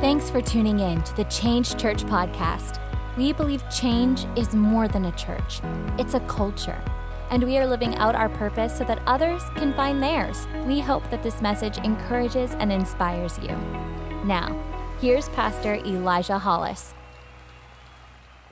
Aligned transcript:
Thanks 0.00 0.30
for 0.30 0.40
tuning 0.40 0.78
in 0.78 1.02
to 1.02 1.16
the 1.16 1.24
Change 1.24 1.76
Church 1.76 2.04
podcast. 2.04 2.78
We 3.16 3.32
believe 3.32 3.68
change 3.68 4.26
is 4.36 4.54
more 4.54 4.86
than 4.86 5.06
a 5.06 5.12
church, 5.16 5.60
it's 5.98 6.14
a 6.14 6.20
culture. 6.20 6.80
And 7.32 7.42
we 7.42 7.58
are 7.58 7.66
living 7.66 7.96
out 7.96 8.14
our 8.14 8.28
purpose 8.28 8.78
so 8.78 8.84
that 8.84 9.02
others 9.08 9.42
can 9.56 9.74
find 9.74 10.00
theirs. 10.00 10.46
We 10.66 10.78
hope 10.78 11.10
that 11.10 11.24
this 11.24 11.42
message 11.42 11.78
encourages 11.78 12.52
and 12.60 12.70
inspires 12.70 13.40
you. 13.40 13.48
Now, 14.24 14.56
here's 15.00 15.28
Pastor 15.30 15.74
Elijah 15.84 16.38
Hollis. 16.38 16.94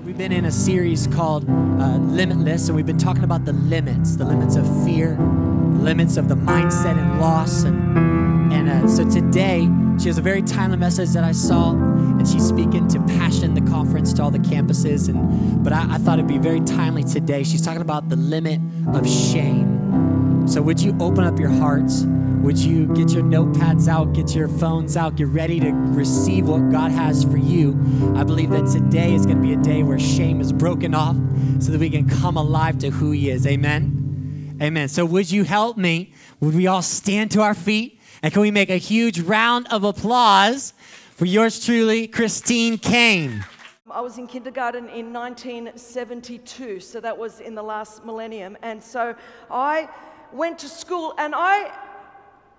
We've 0.00 0.18
been 0.18 0.32
in 0.32 0.46
a 0.46 0.52
series 0.52 1.06
called 1.06 1.48
uh, 1.48 1.98
Limitless, 1.98 2.66
and 2.66 2.74
we've 2.74 2.86
been 2.86 2.98
talking 2.98 3.22
about 3.22 3.44
the 3.44 3.52
limits 3.52 4.16
the 4.16 4.24
limits 4.24 4.56
of 4.56 4.66
fear, 4.84 5.14
the 5.14 5.78
limits 5.78 6.16
of 6.16 6.28
the 6.28 6.34
mindset 6.34 6.98
and 6.98 7.20
loss. 7.20 7.62
And, 7.62 8.52
and 8.52 8.68
uh, 8.68 8.88
so 8.88 9.08
today, 9.08 9.68
she 10.00 10.08
has 10.08 10.18
a 10.18 10.22
very 10.22 10.42
timely 10.42 10.76
message 10.76 11.10
that 11.10 11.24
I 11.24 11.32
saw, 11.32 11.72
and 11.72 12.26
she's 12.28 12.46
speaking 12.46 12.86
to 12.88 13.00
Passion, 13.00 13.54
the 13.54 13.62
conference, 13.62 14.12
to 14.14 14.22
all 14.22 14.30
the 14.30 14.38
campuses. 14.38 15.08
And 15.08 15.64
but 15.64 15.72
I, 15.72 15.94
I 15.94 15.98
thought 15.98 16.18
it'd 16.18 16.28
be 16.28 16.38
very 16.38 16.60
timely 16.60 17.02
today. 17.02 17.42
She's 17.44 17.62
talking 17.62 17.82
about 17.82 18.08
the 18.08 18.16
limit 18.16 18.60
of 18.94 19.08
shame. 19.08 20.46
So 20.48 20.62
would 20.62 20.80
you 20.80 20.96
open 21.00 21.24
up 21.24 21.38
your 21.38 21.48
hearts? 21.48 22.04
Would 22.46 22.58
you 22.58 22.86
get 22.94 23.10
your 23.10 23.24
notepads 23.24 23.88
out, 23.88 24.12
get 24.12 24.34
your 24.34 24.46
phones 24.46 24.96
out, 24.96 25.16
get 25.16 25.26
ready 25.28 25.58
to 25.58 25.72
receive 25.72 26.46
what 26.46 26.70
God 26.70 26.92
has 26.92 27.24
for 27.24 27.38
you? 27.38 27.72
I 28.14 28.22
believe 28.22 28.50
that 28.50 28.70
today 28.70 29.14
is 29.14 29.26
going 29.26 29.38
to 29.38 29.42
be 29.42 29.54
a 29.54 29.56
day 29.56 29.82
where 29.82 29.98
shame 29.98 30.40
is 30.40 30.52
broken 30.52 30.94
off 30.94 31.16
so 31.58 31.72
that 31.72 31.80
we 31.80 31.90
can 31.90 32.08
come 32.08 32.36
alive 32.36 32.78
to 32.78 32.90
who 32.90 33.10
He 33.10 33.30
is. 33.30 33.46
Amen. 33.46 34.58
Amen. 34.62 34.88
So, 34.88 35.04
would 35.04 35.30
you 35.30 35.42
help 35.44 35.76
me? 35.76 36.12
Would 36.40 36.54
we 36.54 36.66
all 36.66 36.82
stand 36.82 37.30
to 37.32 37.42
our 37.42 37.54
feet? 37.54 37.95
And 38.26 38.32
can 38.32 38.42
we 38.42 38.50
make 38.50 38.70
a 38.70 38.76
huge 38.76 39.20
round 39.20 39.68
of 39.70 39.84
applause 39.84 40.74
for 41.14 41.26
yours 41.26 41.64
truly, 41.64 42.08
Christine 42.08 42.76
Caine? 42.76 43.44
I 43.88 44.00
was 44.00 44.18
in 44.18 44.26
kindergarten 44.26 44.88
in 44.88 45.12
1972, 45.12 46.80
so 46.80 46.98
that 46.98 47.16
was 47.16 47.38
in 47.38 47.54
the 47.54 47.62
last 47.62 48.04
millennium. 48.04 48.56
And 48.62 48.82
so 48.82 49.14
I 49.48 49.88
went 50.32 50.58
to 50.58 50.68
school 50.68 51.14
and 51.18 51.36
I 51.36 51.70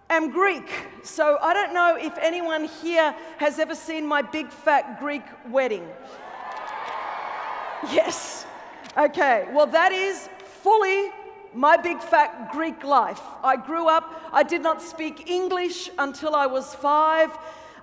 am 0.10 0.32
Greek. 0.32 0.72
So 1.04 1.38
I 1.42 1.54
don't 1.54 1.74
know 1.74 1.98
if 2.00 2.18
anyone 2.22 2.64
here 2.64 3.14
has 3.38 3.60
ever 3.60 3.76
seen 3.76 4.08
my 4.08 4.22
big 4.22 4.50
fat 4.50 5.02
Greek 5.02 5.24
wedding. 5.50 5.86
Yes. 7.92 8.46
Okay, 8.98 9.50
well, 9.52 9.68
that 9.68 9.92
is 9.92 10.30
fully 10.62 11.12
my 11.58 11.76
big 11.76 12.00
fat 12.00 12.52
Greek 12.52 12.84
life. 12.84 13.22
I 13.44 13.56
grew 13.58 13.88
up, 13.88 14.30
I 14.32 14.44
did 14.44 14.62
not 14.62 14.80
speak 14.80 15.28
English 15.28 15.90
until 15.98 16.36
I 16.36 16.46
was 16.46 16.76
five. 16.76 17.36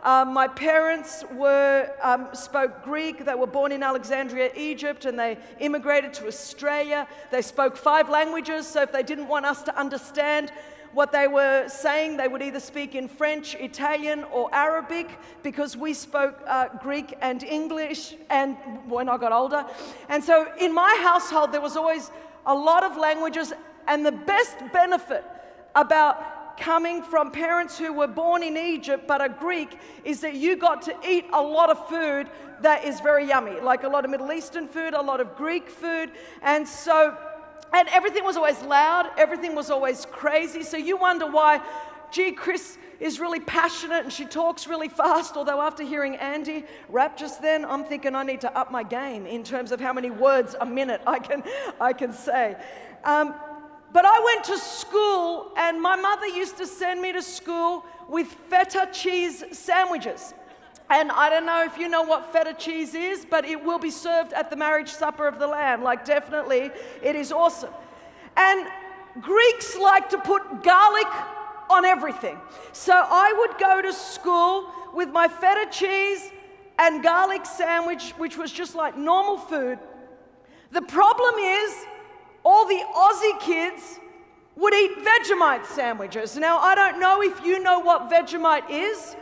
Um, 0.05 0.33
my 0.33 0.47
parents 0.47 1.25
were, 1.33 1.91
um, 2.01 2.29
spoke 2.35 2.85
Greek. 2.85 3.25
They 3.25 3.35
were 3.35 3.49
born 3.49 3.73
in 3.73 3.83
Alexandria, 3.83 4.53
Egypt, 4.55 5.07
and 5.07 5.19
they 5.19 5.39
immigrated 5.59 6.15
to 6.15 6.29
Australia. 6.29 7.09
They 7.33 7.43
spoke 7.43 7.77
five 7.77 8.09
languages, 8.09 8.69
so 8.69 8.83
if 8.83 8.93
they 8.93 9.03
didn't 9.03 9.27
want 9.27 9.45
us 9.45 9.65
to 9.65 9.77
understand 9.77 10.53
what 10.93 11.11
they 11.11 11.27
were 11.27 11.67
saying, 11.67 12.17
they 12.17 12.29
would 12.29 12.43
either 12.43 12.61
speak 12.61 12.95
in 12.95 13.09
French, 13.09 13.57
Italian, 13.57 14.23
or 14.25 14.55
Arabic 14.55 15.09
because 15.43 15.77
we 15.77 15.93
spoke 15.95 16.41
uh, 16.47 16.69
Greek 16.81 17.17
and 17.21 17.43
English 17.43 18.15
and 18.31 18.57
when 18.87 19.09
I 19.09 19.17
got 19.17 19.33
older. 19.33 19.67
And 20.09 20.23
so 20.23 20.47
in 20.61 20.73
my 20.73 21.01
household, 21.03 21.51
there 21.51 21.61
was 21.61 21.77
always 21.77 22.13
a 22.47 22.55
lot 22.55 22.85
of 22.85 22.97
languages, 22.97 23.53
and 23.87 24.05
the 24.05 24.13
best 24.13 24.57
benefit 24.73 25.25
about 25.75 26.59
coming 26.59 27.03
from 27.03 27.31
parents 27.31 27.77
who 27.77 27.93
were 27.93 28.07
born 28.07 28.43
in 28.43 28.57
Egypt 28.57 29.09
but 29.09 29.21
are 29.21 29.29
Greek 29.29 29.77
is 30.05 30.21
that 30.21 30.35
you 30.35 30.57
got 30.57 30.83
to 30.83 30.95
eat 31.07 31.27
a 31.33 31.43
lot 31.43 31.69
of 31.69 31.89
food 31.89 32.31
that 32.61 32.85
is 32.85 33.01
very 33.01 33.27
yummy, 33.27 33.61
like 33.61 33.83
a 33.83 33.89
lot 33.89 34.05
of 34.05 34.11
Middle 34.11 34.31
Eastern 34.33 34.69
food, 34.69 34.95
a 34.95 35.03
lot 35.03 35.21
of 35.21 35.37
Greek 35.37 35.69
food, 35.69 36.11
and 36.43 36.67
so. 36.67 37.17
And 37.73 37.89
everything 37.89 38.23
was 38.23 38.37
always 38.37 38.63
loud, 38.63 39.11
everything 39.19 39.57
was 39.57 39.69
always 39.69 40.07
crazy. 40.07 40.63
So 40.63 40.77
you 40.77 40.97
wonder 40.97 41.27
why, 41.27 41.61
gee, 42.15 42.31
Chris 42.31 42.79
is 43.01 43.19
really 43.19 43.41
passionate 43.41 44.05
and 44.05 44.13
she 44.13 44.25
talks 44.25 44.69
really 44.69 44.89
fast. 44.89 45.37
Although, 45.37 45.61
after 45.61 45.83
hearing 45.83 46.15
Andy 46.17 46.65
rap 46.89 47.17
just 47.17 47.43
then, 47.43 47.65
I'm 47.65 47.85
thinking 47.85 48.15
I 48.15 48.23
need 48.23 48.41
to 48.43 48.57
up 48.57 48.71
my 48.71 48.85
game 48.85 49.27
in 49.27 49.43
terms 49.43 49.73
of 49.73 49.81
how 49.81 49.93
many 49.93 50.11
words 50.11 50.55
a 50.61 50.65
minute 50.65 51.03
I 51.07 51.19
can, 51.19 51.43
I 51.81 51.93
can 51.93 52.13
say. 52.13 52.57
Um, 53.03 53.35
but 53.93 54.05
I 54.05 54.21
went 54.25 54.45
to 54.45 54.59
school, 54.59 55.53
and 55.57 55.81
my 55.81 55.97
mother 55.97 56.27
used 56.27 56.57
to 56.59 56.67
send 56.67 57.01
me 57.01 57.13
to 57.13 57.23
school 57.23 57.85
with 58.09 58.29
feta 58.49 58.89
cheese 58.93 59.45
sandwiches. 59.53 60.35
And 60.91 61.11
I 61.11 61.31
don't 61.31 61.47
know 61.47 61.65
if 61.65 61.79
you 61.79 61.89
know 61.89 62.03
what 62.03 62.33
feta 62.33 62.55
cheese 62.55 62.95
is, 62.95 63.27
but 63.29 63.45
it 63.45 63.65
will 63.65 63.79
be 63.79 63.91
served 63.91 64.33
at 64.33 64.51
the 64.51 64.57
marriage 64.57 64.91
supper 64.91 65.27
of 65.27 65.39
the 65.39 65.47
Lamb. 65.47 65.83
Like, 65.83 66.05
definitely, 66.05 66.71
it 67.03 67.17
is 67.17 67.33
awesome. 67.33 67.73
And 68.37 68.69
Greeks 69.21 69.77
like 69.77 70.09
to 70.11 70.19
put 70.19 70.63
garlic 70.63 71.07
on 71.71 71.85
everything. 71.85 72.39
So 72.73 72.93
I 72.95 73.33
would 73.39 73.59
go 73.59 73.83
to 73.83 73.93
school 73.93 74.71
with 74.93 75.11
my 75.11 75.29
feta 75.29 75.67
cheese 75.71 76.31
and 76.79 77.03
garlic 77.03 77.47
sandwich, 77.47 78.11
which 78.13 78.37
was 78.37 78.53
just 78.53 78.75
like 78.75 78.97
normal 78.97 79.39
food. 79.39 79.79
The 80.73 80.83
problem 80.83 81.35
is, 81.39 81.75
all 82.45 82.67
the 82.67 82.83
Aussie 82.95 83.41
kids 83.41 83.99
would 84.57 84.75
eat 84.75 84.99
Vegemite 84.99 85.65
sandwiches. 85.67 86.37
Now, 86.37 86.59
I 86.59 86.75
don't 86.75 87.01
know 87.01 87.23
if 87.23 87.45
you 87.45 87.59
know 87.59 87.81
what 87.81 88.11
Vegemite 88.11 88.71
is, 88.71 89.17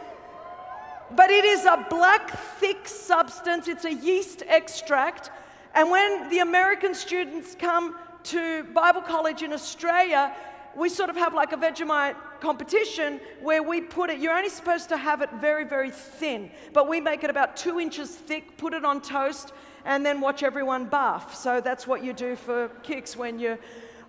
but 1.15 1.31
it 1.31 1.45
is 1.45 1.65
a 1.65 1.87
black, 1.89 2.31
thick 2.59 2.89
substance. 2.89 3.69
It's 3.69 3.85
a 3.85 3.93
yeast 3.93 4.43
extract. 4.47 5.31
And 5.75 5.91
when 5.91 6.29
the 6.31 6.41
American 6.41 6.95
students 6.95 7.55
come 7.55 7.97
to 8.25 8.65
Bible 8.65 9.03
college 9.03 9.43
in 9.43 9.53
Australia, 9.53 10.35
we 10.75 10.89
sort 10.89 11.11
of 11.11 11.17
have 11.17 11.35
like 11.35 11.53
a 11.53 11.57
Vegemite 11.57 12.17
competition 12.43 13.21
where 13.41 13.63
we 13.63 13.81
put 13.81 14.11
it, 14.11 14.19
you're 14.19 14.37
only 14.37 14.51
supposed 14.51 14.89
to 14.89 14.97
have 14.97 15.23
it 15.23 15.31
very, 15.41 15.65
very 15.65 15.93
thin, 15.93 16.51
but 16.73 16.89
we 16.89 17.01
make 17.01 17.23
it 17.23 17.31
about 17.31 17.57
two 17.57 17.79
inches 17.79 18.11
thick, 18.11 18.59
put 18.59 18.75
it 18.75 18.85
on 18.85 19.01
toast, 19.01 19.53
and 19.85 20.05
then 20.05 20.21
watch 20.21 20.43
everyone 20.43 20.85
bath. 20.87 21.37
So 21.37 21.61
that's 21.61 21.87
what 21.87 22.05
you 22.05 22.13
do 22.13 22.35
for 22.35 22.69
kicks 22.83 23.17
when 23.17 23.39
you're 23.39 23.61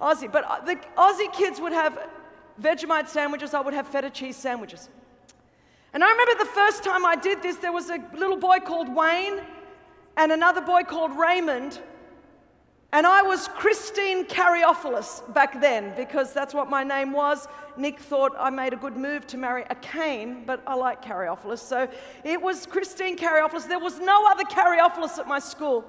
Aussie. 0.02 0.32
But 0.32 0.44
uh, 0.46 0.66
the 0.66 0.78
Aussie 0.98 1.32
kids 1.32 1.62
would 1.62 1.74
have 1.74 1.98
Vegemite 2.62 3.08
sandwiches, 3.08 3.54
I 3.54 3.62
would 3.62 3.74
have 3.74 3.88
feta 3.88 4.10
cheese 4.10 4.36
sandwiches. 4.36 4.90
And 5.94 6.04
I 6.04 6.10
remember 6.10 6.44
the 6.44 6.52
first 6.52 6.84
time 6.84 7.06
I 7.06 7.16
did 7.16 7.44
this, 7.44 7.58
there 7.58 7.72
was 7.72 7.90
a 7.92 8.00
little 8.16 8.38
boy 8.38 8.58
called 8.60 8.94
Wayne 8.94 9.42
and 10.18 10.32
another 10.32 10.62
boy 10.62 10.84
called 10.84 11.16
Raymond 11.16 11.80
and 12.94 13.08
I 13.08 13.24
was 13.24 13.48
Christine 13.48 14.24
Caryofyllis 14.26 15.34
back 15.34 15.60
then 15.60 15.96
because 15.98 16.32
that's 16.32 16.54
what 16.54 16.70
my 16.70 16.84
name 16.84 17.12
was. 17.12 17.48
Nick 17.76 18.00
thought 18.00 18.34
I 18.38 18.52
made 18.52 18.72
a 18.72 18.76
good 18.76 18.96
move 18.96 19.26
to 19.28 19.38
marry 19.38 19.64
a 19.72 19.76
Caine, 19.76 20.44
but 20.46 20.62
I 20.68 20.76
like 20.76 21.04
Caryofyllis. 21.04 21.58
So 21.58 21.90
it 22.24 22.40
was 22.40 22.68
Christine 22.68 23.18
Caryofyllis. 23.18 23.68
There 23.68 23.80
was 23.80 24.00
no 24.00 24.28
other 24.30 24.44
Caryofyllis 24.44 25.18
at 25.18 25.28
my 25.28 25.40
school. 25.40 25.84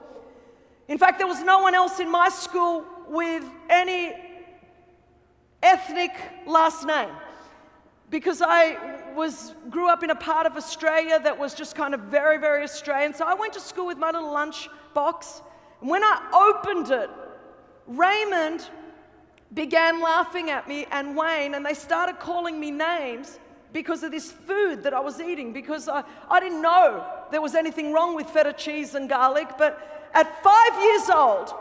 In 0.89 0.97
fact, 0.97 1.19
there 1.19 1.27
was 1.27 1.43
no 1.43 1.59
one 1.59 1.75
else 1.75 2.01
in 2.01 2.11
my 2.11 2.31
school 2.31 2.87
with 3.07 3.45
any 3.69 4.15
ethnic 5.63 6.13
last 6.47 6.87
name 6.87 7.11
because 8.09 8.41
I 8.41 9.13
was 9.15 9.55
grew 9.69 9.91
up 9.91 10.03
in 10.03 10.09
a 10.09 10.15
part 10.15 10.47
of 10.47 10.57
Australia 10.57 11.21
that 11.23 11.39
was 11.39 11.53
just 11.53 11.75
kind 11.75 11.93
of 11.93 12.01
very 12.01 12.39
very 12.39 12.63
Australian. 12.63 13.13
So 13.13 13.27
I 13.27 13.35
went 13.35 13.53
to 13.55 13.61
school 13.61 13.87
with 13.87 13.99
my 13.99 14.11
little 14.11 14.33
lunch 14.33 14.71
box 14.95 15.43
when 15.85 16.03
I 16.03 16.55
opened 16.57 16.91
it, 16.91 17.11
Raymond 17.87 18.67
began 19.53 20.01
laughing 20.01 20.51
at 20.51 20.67
me 20.67 20.87
and 20.91 21.15
Wayne, 21.15 21.55
and 21.55 21.65
they 21.65 21.75
started 21.75 22.19
calling 22.19 22.59
me 22.59 22.71
names 22.71 23.39
because 23.73 24.03
of 24.03 24.11
this 24.11 24.33
food 24.33 24.83
that 24.85 24.95
I 24.95 25.01
was 25.01 25.21
eating, 25.21 25.53
because 25.53 25.89
I, 25.89 26.03
I 26.31 26.41
didn't 26.41 26.63
know 26.63 27.07
there 27.31 27.43
was 27.43 27.55
anything 27.55 27.93
wrong 27.93 28.15
with 28.15 28.31
feta 28.31 28.53
cheese 28.53 28.95
and 28.95 29.09
garlic. 29.09 29.49
But 29.59 30.11
at 30.15 30.43
five 30.43 30.83
years 30.83 31.11
old, 31.11 31.53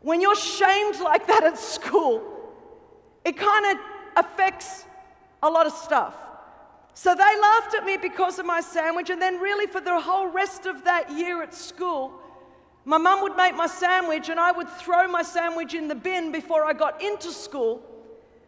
when 0.00 0.20
you're 0.20 0.34
shamed 0.34 0.98
like 1.00 1.26
that 1.26 1.44
at 1.44 1.58
school, 1.58 2.22
it 3.24 3.36
kind 3.36 3.66
of 3.76 4.24
affects 4.24 4.86
a 5.42 5.50
lot 5.50 5.66
of 5.66 5.72
stuff. 5.72 6.14
So 6.94 7.14
they 7.14 7.40
laughed 7.40 7.74
at 7.74 7.84
me 7.84 7.98
because 7.98 8.38
of 8.38 8.46
my 8.46 8.62
sandwich, 8.62 9.10
and 9.10 9.20
then, 9.20 9.38
really, 9.38 9.66
for 9.66 9.82
the 9.82 10.00
whole 10.00 10.28
rest 10.28 10.64
of 10.64 10.84
that 10.84 11.10
year 11.10 11.42
at 11.42 11.52
school, 11.52 12.22
my 12.86 12.98
mum 12.98 13.20
would 13.22 13.36
make 13.36 13.56
my 13.56 13.66
sandwich, 13.66 14.28
and 14.28 14.38
I 14.38 14.52
would 14.52 14.68
throw 14.68 15.08
my 15.08 15.22
sandwich 15.22 15.74
in 15.74 15.88
the 15.88 15.96
bin 15.96 16.30
before 16.30 16.64
I 16.64 16.72
got 16.72 17.02
into 17.02 17.32
school 17.32 17.82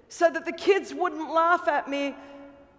so 0.08 0.30
that 0.30 0.46
the 0.46 0.52
kids 0.52 0.94
wouldn't 0.94 1.34
laugh 1.34 1.66
at 1.66 1.90
me 1.90 2.14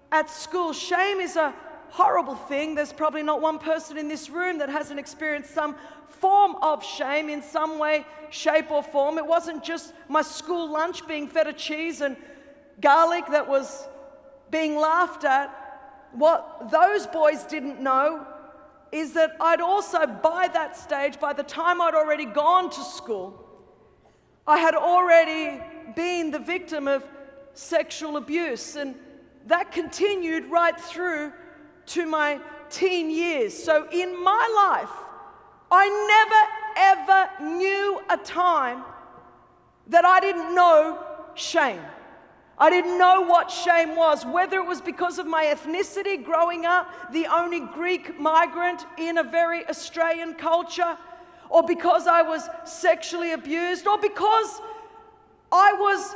at 0.10 0.30
school. 0.30 0.72
Shame 0.72 1.20
is 1.20 1.36
a 1.36 1.54
horrible 1.90 2.36
thing. 2.36 2.76
There's 2.76 2.94
probably 2.94 3.24
not 3.24 3.42
one 3.42 3.60
person 3.60 3.98
in 3.98 4.08
this 4.08 4.30
room 4.30 4.60
that 4.60 4.70
hasn't 4.70 5.02
experienced 5.02 5.54
some 5.54 5.76
form 6.08 6.56
of 6.62 6.82
shame 6.82 7.28
in 7.28 7.42
some 7.42 7.78
way, 7.78 8.06
shape, 8.30 8.72
or 8.72 8.82
form. 8.82 9.18
It 9.18 9.26
wasn't 9.26 9.62
just 9.62 9.94
my 10.08 10.22
school 10.22 10.72
lunch 10.72 11.06
being 11.10 11.28
fed 11.28 11.48
feta 11.48 11.58
cheese 11.58 12.00
and 12.00 12.16
garlic 12.80 13.26
that 13.32 13.50
was 13.50 13.86
being 14.50 14.78
laughed 14.78 15.26
at. 15.26 15.54
what 16.14 16.72
those 16.72 17.06
boys 17.08 17.44
didn't 17.44 17.82
know 17.82 18.26
is 18.92 19.14
that 19.14 19.36
I'd 19.40 19.62
also, 19.62 20.06
by 20.06 20.50
that 20.54 20.76
stage, 20.76 21.20
by 21.20 21.34
the 21.34 21.44
time 21.44 21.82
I'd 21.82 21.94
already 21.94 22.26
gone 22.26 22.70
to 22.70 22.84
school, 22.84 23.46
I 24.48 24.58
had 24.58 24.76
already 24.76 25.62
been 25.96 26.32
the 26.32 26.40
victim 26.40 26.88
of 26.88 27.06
sexual 27.54 28.18
abuse. 28.18 28.76
And 28.76 28.96
that 29.48 29.72
continued 29.72 30.46
right 30.46 30.80
through 30.80 31.34
to 31.88 32.06
my 32.06 32.40
teen 32.70 33.10
years. 33.10 33.54
So 33.54 33.88
in 33.92 34.24
my 34.24 34.80
life, 34.82 34.96
I 35.72 35.88
never 36.16 36.60
ever 36.80 37.58
knew 37.58 38.02
a 38.10 38.18
time 38.18 38.84
that 39.88 40.06
I 40.06 40.20
didn't 40.20 40.56
know 40.56 41.04
shame. 41.36 41.82
I 42.60 42.70
didn't 42.70 42.98
know 42.98 43.22
what 43.22 43.50
shame 43.50 43.96
was, 43.96 44.26
whether 44.26 44.58
it 44.58 44.66
was 44.66 44.82
because 44.82 45.18
of 45.18 45.26
my 45.26 45.46
ethnicity 45.46 46.22
growing 46.22 46.66
up, 46.66 47.14
the 47.14 47.28
only 47.28 47.62
Greek 47.62 48.20
migrant 48.20 48.86
in 48.98 49.18
a 49.18 49.24
very 49.24 49.68
Australian 49.70 50.34
culture, 50.34 50.98
or 51.50 51.64
because 51.64 52.06
I 52.06 52.22
was 52.22 52.50
sexually 52.66 53.32
abused, 53.32 53.88
or 53.88 53.98
because 53.98 54.62
I 55.52 55.74
was 55.74 56.16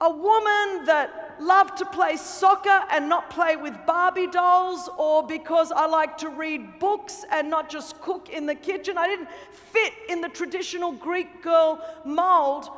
a 0.00 0.10
woman 0.10 0.86
that 0.86 1.36
loved 1.40 1.78
to 1.78 1.86
play 1.86 2.16
soccer 2.16 2.82
and 2.90 3.08
not 3.08 3.30
play 3.30 3.54
with 3.54 3.74
Barbie 3.86 4.26
dolls, 4.26 4.90
or 4.98 5.24
because 5.24 5.70
I 5.70 5.86
like 5.86 6.18
to 6.18 6.28
read 6.28 6.80
books 6.80 7.24
and 7.30 7.48
not 7.48 7.70
just 7.70 8.00
cook 8.00 8.28
in 8.30 8.46
the 8.46 8.54
kitchen. 8.56 8.98
I 8.98 9.06
didn't 9.06 9.28
fit 9.72 9.92
in 10.08 10.20
the 10.20 10.28
traditional 10.28 10.90
Greek 10.90 11.40
girl 11.42 11.80
mold. 12.04 12.68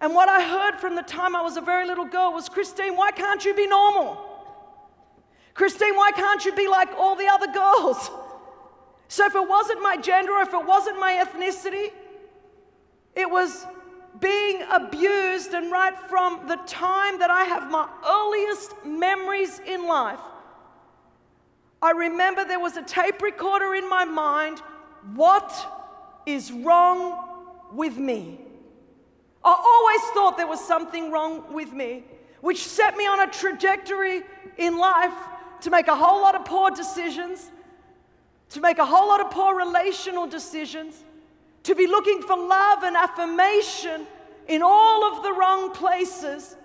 And 0.00 0.14
what 0.14 0.28
I 0.28 0.42
heard 0.42 0.80
from 0.80 0.94
the 0.94 1.02
time 1.02 1.36
I 1.36 1.42
was 1.42 1.56
a 1.56 1.60
very 1.60 1.86
little 1.86 2.06
girl 2.06 2.32
was 2.32 2.48
Christine, 2.48 2.96
why 2.96 3.10
can't 3.10 3.44
you 3.44 3.54
be 3.54 3.66
normal? 3.66 4.26
Christine, 5.52 5.94
why 5.94 6.10
can't 6.12 6.44
you 6.44 6.54
be 6.54 6.68
like 6.68 6.88
all 6.96 7.16
the 7.16 7.26
other 7.26 7.52
girls? 7.52 8.10
So 9.08 9.26
if 9.26 9.34
it 9.34 9.48
wasn't 9.48 9.82
my 9.82 9.96
gender 9.96 10.32
if 10.40 10.54
it 10.54 10.64
wasn't 10.64 10.98
my 10.98 11.22
ethnicity, 11.24 11.92
it 13.14 13.28
was 13.28 13.66
being 14.20 14.62
abused. 14.70 15.52
And 15.52 15.70
right 15.70 15.98
from 16.08 16.46
the 16.46 16.56
time 16.66 17.18
that 17.18 17.28
I 17.28 17.44
have 17.44 17.70
my 17.70 17.88
earliest 18.06 18.72
memories 18.86 19.60
in 19.66 19.86
life, 19.86 20.20
I 21.82 21.90
remember 21.90 22.44
there 22.44 22.60
was 22.60 22.76
a 22.76 22.82
tape 22.82 23.20
recorder 23.20 23.74
in 23.74 23.88
my 23.88 24.04
mind. 24.04 24.60
What 25.14 25.52
is 26.26 26.52
wrong 26.52 27.18
with 27.72 27.96
me? 27.98 28.38
I 29.44 29.50
always 29.50 30.00
thought 30.12 30.36
there 30.36 30.46
was 30.46 30.60
something 30.60 31.10
wrong 31.10 31.52
with 31.52 31.72
me, 31.72 32.04
which 32.40 32.66
set 32.66 32.96
me 32.96 33.06
on 33.06 33.20
a 33.20 33.30
trajectory 33.30 34.22
in 34.58 34.78
life 34.78 35.14
to 35.62 35.70
make 35.70 35.88
a 35.88 35.96
whole 35.96 36.20
lot 36.20 36.34
of 36.34 36.44
poor 36.44 36.70
decisions, 36.70 37.50
to 38.50 38.60
make 38.60 38.78
a 38.78 38.84
whole 38.84 39.08
lot 39.08 39.20
of 39.20 39.30
poor 39.30 39.56
relational 39.56 40.26
decisions, 40.26 41.04
to 41.62 41.74
be 41.74 41.86
looking 41.86 42.22
for 42.22 42.36
love 42.36 42.82
and 42.82 42.96
affirmation 42.96 44.06
in 44.48 44.62
all 44.62 45.04
of 45.04 45.22
the 45.22 45.32
wrong 45.32 45.72
places, 45.72 46.56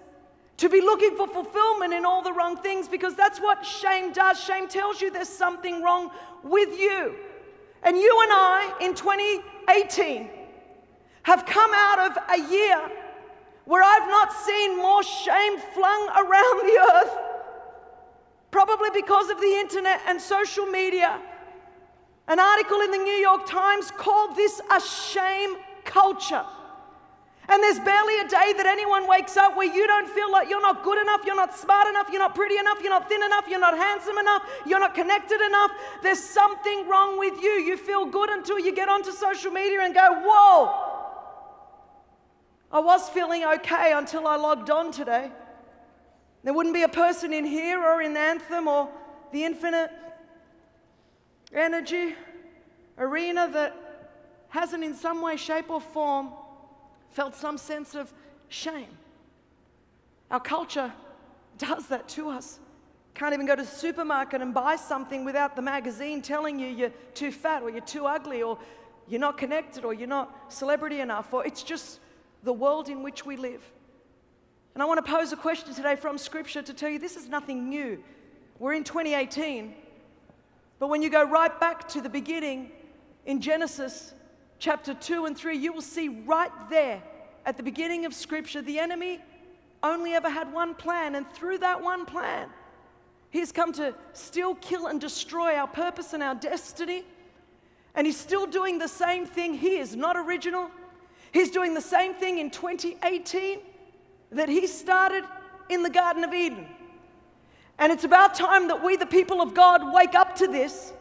to 0.58 0.70
be 0.70 0.82
looking 0.82 1.16
for 1.16 1.28
fulfillment 1.28 1.94
in 1.94 2.06
all 2.06 2.22
the 2.22 2.32
wrong 2.34 2.58
things, 2.58 2.88
because 2.88 3.16
that's 3.16 3.40
what 3.40 3.66
shame 3.66 4.12
does. 4.12 4.42
Shame 4.42 4.68
tells 4.68 5.02
you 5.02 5.12
there's 5.12 5.30
something 5.30 5.82
wrong 5.84 6.12
with 6.44 6.78
you. 6.80 7.16
And 7.84 7.98
you 7.98 8.20
and 8.24 8.32
I 8.34 8.74
in 8.82 8.96
2018 8.96 10.30
have 11.26 11.44
come 11.44 11.72
out 11.74 12.00
of 12.08 12.18
a 12.36 12.52
year 12.52 12.80
where 13.66 13.84
I've 13.84 14.08
not 14.08 14.32
seen 14.32 14.78
more 14.78 15.02
shame 15.02 15.58
flung 15.74 16.10
around 16.10 16.58
the 16.70 16.78
earth, 16.94 17.18
probably 18.52 18.92
because 18.94 19.32
of 19.32 19.42
the 19.42 19.58
internet 19.58 20.02
and 20.06 20.22
social 20.22 20.68
media. 20.68 21.20
An 22.28 22.40
article 22.40 22.80
in 22.82 22.92
the 22.92 23.00
New 23.00 23.20
York 23.30 23.48
Times 23.48 23.90
called 23.90 24.36
this 24.36 24.62
a 24.72 24.80
shame 24.80 25.56
culture. 25.84 26.46
And 27.50 27.62
there's 27.62 27.80
barely 27.80 28.20
a 28.20 28.28
day 28.28 28.54
that 28.58 28.68
anyone 28.68 29.08
wakes 29.08 29.36
up 29.36 29.58
where 29.58 29.72
you 29.72 29.88
don't 29.88 30.10
feel 30.10 30.32
like 30.32 30.48
you're 30.48 30.62
not 30.62 30.84
good 30.84 31.02
enough, 31.02 31.22
you're 31.26 31.36
not 31.36 31.56
smart 31.58 31.88
enough, 31.88 32.08
you're 32.12 32.22
not 32.22 32.36
pretty 32.36 32.58
enough, 32.58 32.78
you're 32.82 32.92
not 32.92 33.10
thin 33.10 33.24
enough, 33.24 33.46
you're 33.50 33.60
not 33.60 33.76
handsome 33.76 34.18
enough, 34.20 34.44
you're 34.68 34.80
not 34.80 34.94
connected 34.94 35.42
enough. 35.42 35.72
There's 36.04 36.24
something 36.24 36.88
wrong 36.88 37.18
with 37.18 37.42
you. 37.42 37.50
You 37.50 37.78
feel 37.78 38.06
good 38.06 38.30
until 38.30 38.60
you 38.60 38.76
get 38.76 38.90
onto 38.90 39.12
social 39.12 39.52
media 39.52 39.82
and 39.82 39.94
go, 39.94 40.22
whoa, 40.24 40.85
I 42.72 42.80
was 42.80 43.10
feeling 43.10 43.44
okay 43.44 43.94
until 43.94 44.28
I 44.28 44.36
logged 44.36 44.70
on 44.70 44.92
today. 44.92 45.32
There 46.44 46.54
wouldn't 46.54 46.76
be 46.76 46.84
a 46.84 46.90
person 46.90 47.34
in 47.34 47.46
here 47.46 47.84
or 47.84 48.02
in 48.02 48.16
Anthem 48.16 48.68
or 48.68 48.90
the 49.32 49.44
infinite 49.44 49.92
energy 51.54 52.16
arena 52.98 53.50
that 53.52 53.76
hasn't, 54.50 54.84
in 54.84 54.94
some 54.94 55.22
way, 55.22 55.38
shape, 55.38 55.70
or 55.70 55.82
form, 55.82 56.30
felt 57.12 57.36
some 57.36 57.58
sense 57.58 57.96
of 57.96 58.14
shame. 58.48 58.98
Our 60.32 60.40
culture 60.40 60.94
does 61.58 61.88
that 61.88 62.08
to 62.10 62.30
us. 62.30 62.60
Can't 63.14 63.34
even 63.34 63.46
go 63.46 63.56
to 63.56 63.64
the 63.64 63.68
supermarket 63.68 64.42
and 64.42 64.54
buy 64.54 64.76
something 64.76 65.24
without 65.24 65.56
the 65.56 65.62
magazine 65.62 66.22
telling 66.22 66.60
you 66.60 66.68
you're 66.68 66.92
too 67.14 67.32
fat 67.32 67.64
or 67.64 67.70
you're 67.70 67.82
too 67.82 68.06
ugly 68.06 68.44
or 68.44 68.58
you're 69.08 69.22
not 69.22 69.38
connected 69.38 69.86
or 69.86 69.94
you're 69.94 70.08
not 70.08 70.52
celebrity 70.52 71.00
enough 71.00 71.34
or 71.34 71.46
it's 71.46 71.64
just 71.64 72.00
the 72.46 72.54
world 72.54 72.88
in 72.88 73.04
which 73.04 73.26
we 73.26 73.36
live. 73.36 73.62
And 74.74 74.84
I 74.84 74.86
want 74.86 75.04
to 75.04 75.12
pose 75.12 75.34
a 75.34 75.36
question 75.36 75.74
today 75.74 75.96
from 75.96 76.18
Scripture 76.18 76.62
to 76.62 76.74
tell 76.74 76.90
you 76.90 77.00
this 77.00 77.18
is 77.18 77.28
nothing 77.28 77.70
new. 77.70 78.02
We're 78.60 78.74
in 78.74 78.84
2018, 78.84 79.74
but 80.80 80.88
when 80.88 81.02
you 81.02 81.10
go 81.10 81.24
right 81.24 81.60
back 81.60 81.90
to 81.90 82.02
the 82.02 82.10
beginning 82.10 82.72
in 83.26 83.42
Genesis 83.42 84.14
chapter 84.60 84.94
2 84.94 85.26
and 85.26 85.36
3, 85.36 85.58
you 85.58 85.74
will 85.74 85.82
see 85.82 86.08
right 86.08 86.52
there 86.70 87.02
at 87.46 87.58
the 87.58 87.64
beginning 87.64 88.06
of 88.06 88.14
Scripture 88.14 88.62
the 88.62 88.80
enemy 88.80 89.20
only 89.84 90.14
ever 90.14 90.30
had 90.30 90.54
one 90.54 90.76
plan, 90.76 91.16
and 91.16 91.30
through 91.32 91.58
that 91.60 91.82
one 91.82 92.06
plan, 92.06 92.50
he's 93.30 93.52
come 93.52 93.74
to 93.74 93.94
still 94.14 94.56
kill, 94.56 94.88
and 94.88 95.02
destroy 95.02 95.56
our 95.56 95.68
purpose 95.68 96.14
and 96.14 96.22
our 96.24 96.36
destiny. 96.36 97.04
And 97.94 98.06
he's 98.06 98.18
still 98.18 98.46
doing 98.46 98.78
the 98.78 98.88
same 98.88 99.26
thing. 99.26 99.54
He 99.54 99.78
is 99.78 99.96
not 99.96 100.16
original. 100.18 100.70
He's 101.36 101.52
doing 101.52 101.74
the 101.74 101.82
same 101.82 102.14
thing 102.14 102.38
in 102.38 102.50
2018 102.50 103.60
that 104.32 104.48
he 104.48 104.66
started 104.68 105.26
in 105.70 105.84
the 105.84 105.90
Garden 105.90 106.24
of 106.24 106.34
Eden. 106.34 106.66
And 107.78 107.92
it's 107.92 108.06
about 108.06 108.36
time 108.36 108.70
that 108.70 108.82
we, 108.82 108.96
the 108.96 109.06
people 109.06 109.42
of 109.42 109.54
God, 109.54 109.94
wake 109.94 110.16
up 110.16 110.38
to 110.38 110.48
this 110.48 110.94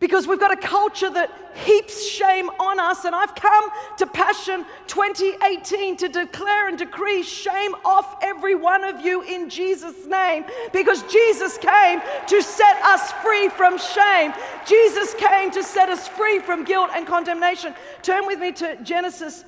because 0.00 0.26
we've 0.26 0.40
got 0.40 0.52
a 0.52 0.56
culture 0.56 1.08
that 1.08 1.30
heaps 1.54 2.06
shame 2.06 2.50
on 2.60 2.80
us. 2.80 3.04
And 3.04 3.14
I've 3.14 3.34
come 3.34 3.70
to 3.98 4.06
Passion 4.06 4.66
2018 4.86 5.96
to 5.98 6.08
declare 6.08 6.68
and 6.68 6.76
decree 6.76 7.22
shame 7.22 7.74
off 7.84 8.16
every 8.22 8.54
one 8.54 8.84
of 8.84 9.00
you 9.00 9.22
in 9.22 9.48
Jesus' 9.48 10.06
name 10.06 10.44
because 10.72 11.02
Jesus 11.04 11.56
came 11.58 12.02
to 12.28 12.42
set 12.42 12.82
us 12.82 13.12
free 13.22 13.48
from 13.48 13.78
shame. 13.78 14.34
Jesus 14.66 15.14
came 15.14 15.50
to 15.52 15.62
set 15.62 15.88
us 15.88 16.08
free 16.08 16.38
from 16.40 16.64
guilt 16.64 16.90
and 16.94 17.06
condemnation. 17.06 17.74
Turn 18.02 18.26
with 18.26 18.40
me 18.40 18.52
to 18.52 18.76
Genesis 18.82 19.44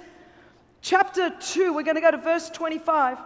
chapter 0.81 1.31
2. 1.41 1.75
We're 1.75 1.83
going 1.83 1.97
to 1.97 2.01
go 2.01 2.13
to 2.13 2.19
verse 2.19 2.49
25. 2.51 3.19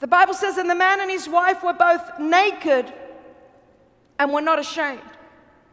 The 0.00 0.06
Bible 0.06 0.34
says, 0.34 0.56
And 0.56 0.70
the 0.70 0.74
man 0.74 1.00
and 1.00 1.10
his 1.10 1.28
wife 1.28 1.62
were 1.62 1.74
both 1.74 2.18
naked 2.18 2.92
and 4.18 4.32
were 4.32 4.40
not 4.40 4.58
ashamed. 4.58 5.00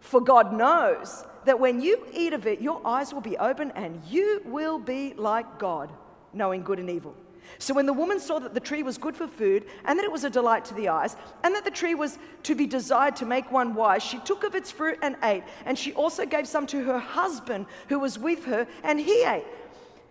For 0.00 0.20
God 0.20 0.52
knows 0.52 1.24
that 1.44 1.58
when 1.58 1.80
you 1.80 2.06
eat 2.12 2.32
of 2.32 2.46
it, 2.46 2.60
your 2.60 2.80
eyes 2.86 3.12
will 3.12 3.20
be 3.20 3.36
open 3.38 3.72
and 3.72 4.02
you 4.08 4.42
will 4.44 4.78
be 4.78 5.14
like 5.14 5.58
God, 5.58 5.90
knowing 6.32 6.62
good 6.62 6.78
and 6.78 6.90
evil. 6.90 7.14
So 7.58 7.72
when 7.72 7.86
the 7.86 7.92
woman 7.92 8.20
saw 8.20 8.38
that 8.38 8.52
the 8.52 8.60
tree 8.60 8.82
was 8.82 8.98
good 8.98 9.16
for 9.16 9.26
food, 9.26 9.64
and 9.86 9.98
that 9.98 10.04
it 10.04 10.12
was 10.12 10.24
a 10.24 10.30
delight 10.30 10.66
to 10.66 10.74
the 10.74 10.88
eyes, 10.88 11.16
and 11.42 11.54
that 11.54 11.64
the 11.64 11.70
tree 11.70 11.94
was 11.94 12.18
to 12.42 12.54
be 12.54 12.66
desired 12.66 13.16
to 13.16 13.26
make 13.26 13.50
one 13.50 13.74
wise, 13.74 14.02
she 14.02 14.18
took 14.18 14.44
of 14.44 14.54
its 14.54 14.70
fruit 14.70 14.98
and 15.00 15.16
ate. 15.22 15.44
And 15.64 15.78
she 15.78 15.94
also 15.94 16.26
gave 16.26 16.46
some 16.46 16.66
to 16.66 16.84
her 16.84 16.98
husband 16.98 17.64
who 17.88 17.98
was 17.98 18.18
with 18.18 18.44
her, 18.44 18.66
and 18.82 19.00
he 19.00 19.24
ate. 19.24 19.46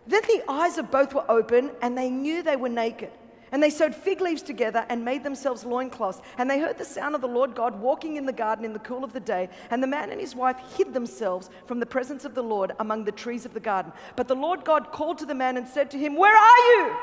Then 0.08 0.22
the 0.28 0.44
eyes 0.48 0.78
of 0.78 0.90
both 0.90 1.14
were 1.14 1.30
open, 1.30 1.72
and 1.82 1.98
they 1.98 2.10
knew 2.10 2.42
they 2.42 2.56
were 2.56 2.70
naked. 2.70 3.12
And 3.52 3.64
they 3.64 3.70
sewed 3.70 3.96
fig 3.96 4.20
leaves 4.20 4.42
together 4.42 4.86
and 4.90 5.06
made 5.06 5.24
themselves 5.24 5.64
loincloths. 5.64 6.22
And 6.38 6.50
they 6.50 6.60
heard 6.60 6.78
the 6.78 6.86
sound 6.86 7.16
of 7.16 7.22
the 7.22 7.28
Lord 7.28 7.56
God 7.56 7.80
walking 7.80 8.18
in 8.18 8.26
the 8.26 8.34
garden 8.34 8.66
in 8.66 8.74
the 8.74 8.80
cool 8.80 9.04
of 9.04 9.14
the 9.14 9.20
day. 9.20 9.50
And 9.70 9.82
the 9.82 9.88
man 9.88 10.12
and 10.12 10.20
his 10.20 10.36
wife 10.36 10.58
hid 10.76 10.94
themselves 10.94 11.50
from 11.66 11.80
the 11.80 11.86
presence 11.86 12.26
of 12.26 12.36
the 12.36 12.44
Lord 12.44 12.74
among 12.80 13.06
the 13.06 13.12
trees 13.12 13.46
of 13.46 13.54
the 13.54 13.60
garden. 13.60 13.94
But 14.16 14.28
the 14.28 14.36
Lord 14.36 14.66
God 14.66 14.92
called 14.92 15.18
to 15.20 15.26
the 15.26 15.36
man 15.36 15.56
and 15.56 15.68
said 15.68 15.90
to 15.92 15.98
him, 15.98 16.16
Where 16.16 16.36
are 16.36 16.58
you? 16.58 16.98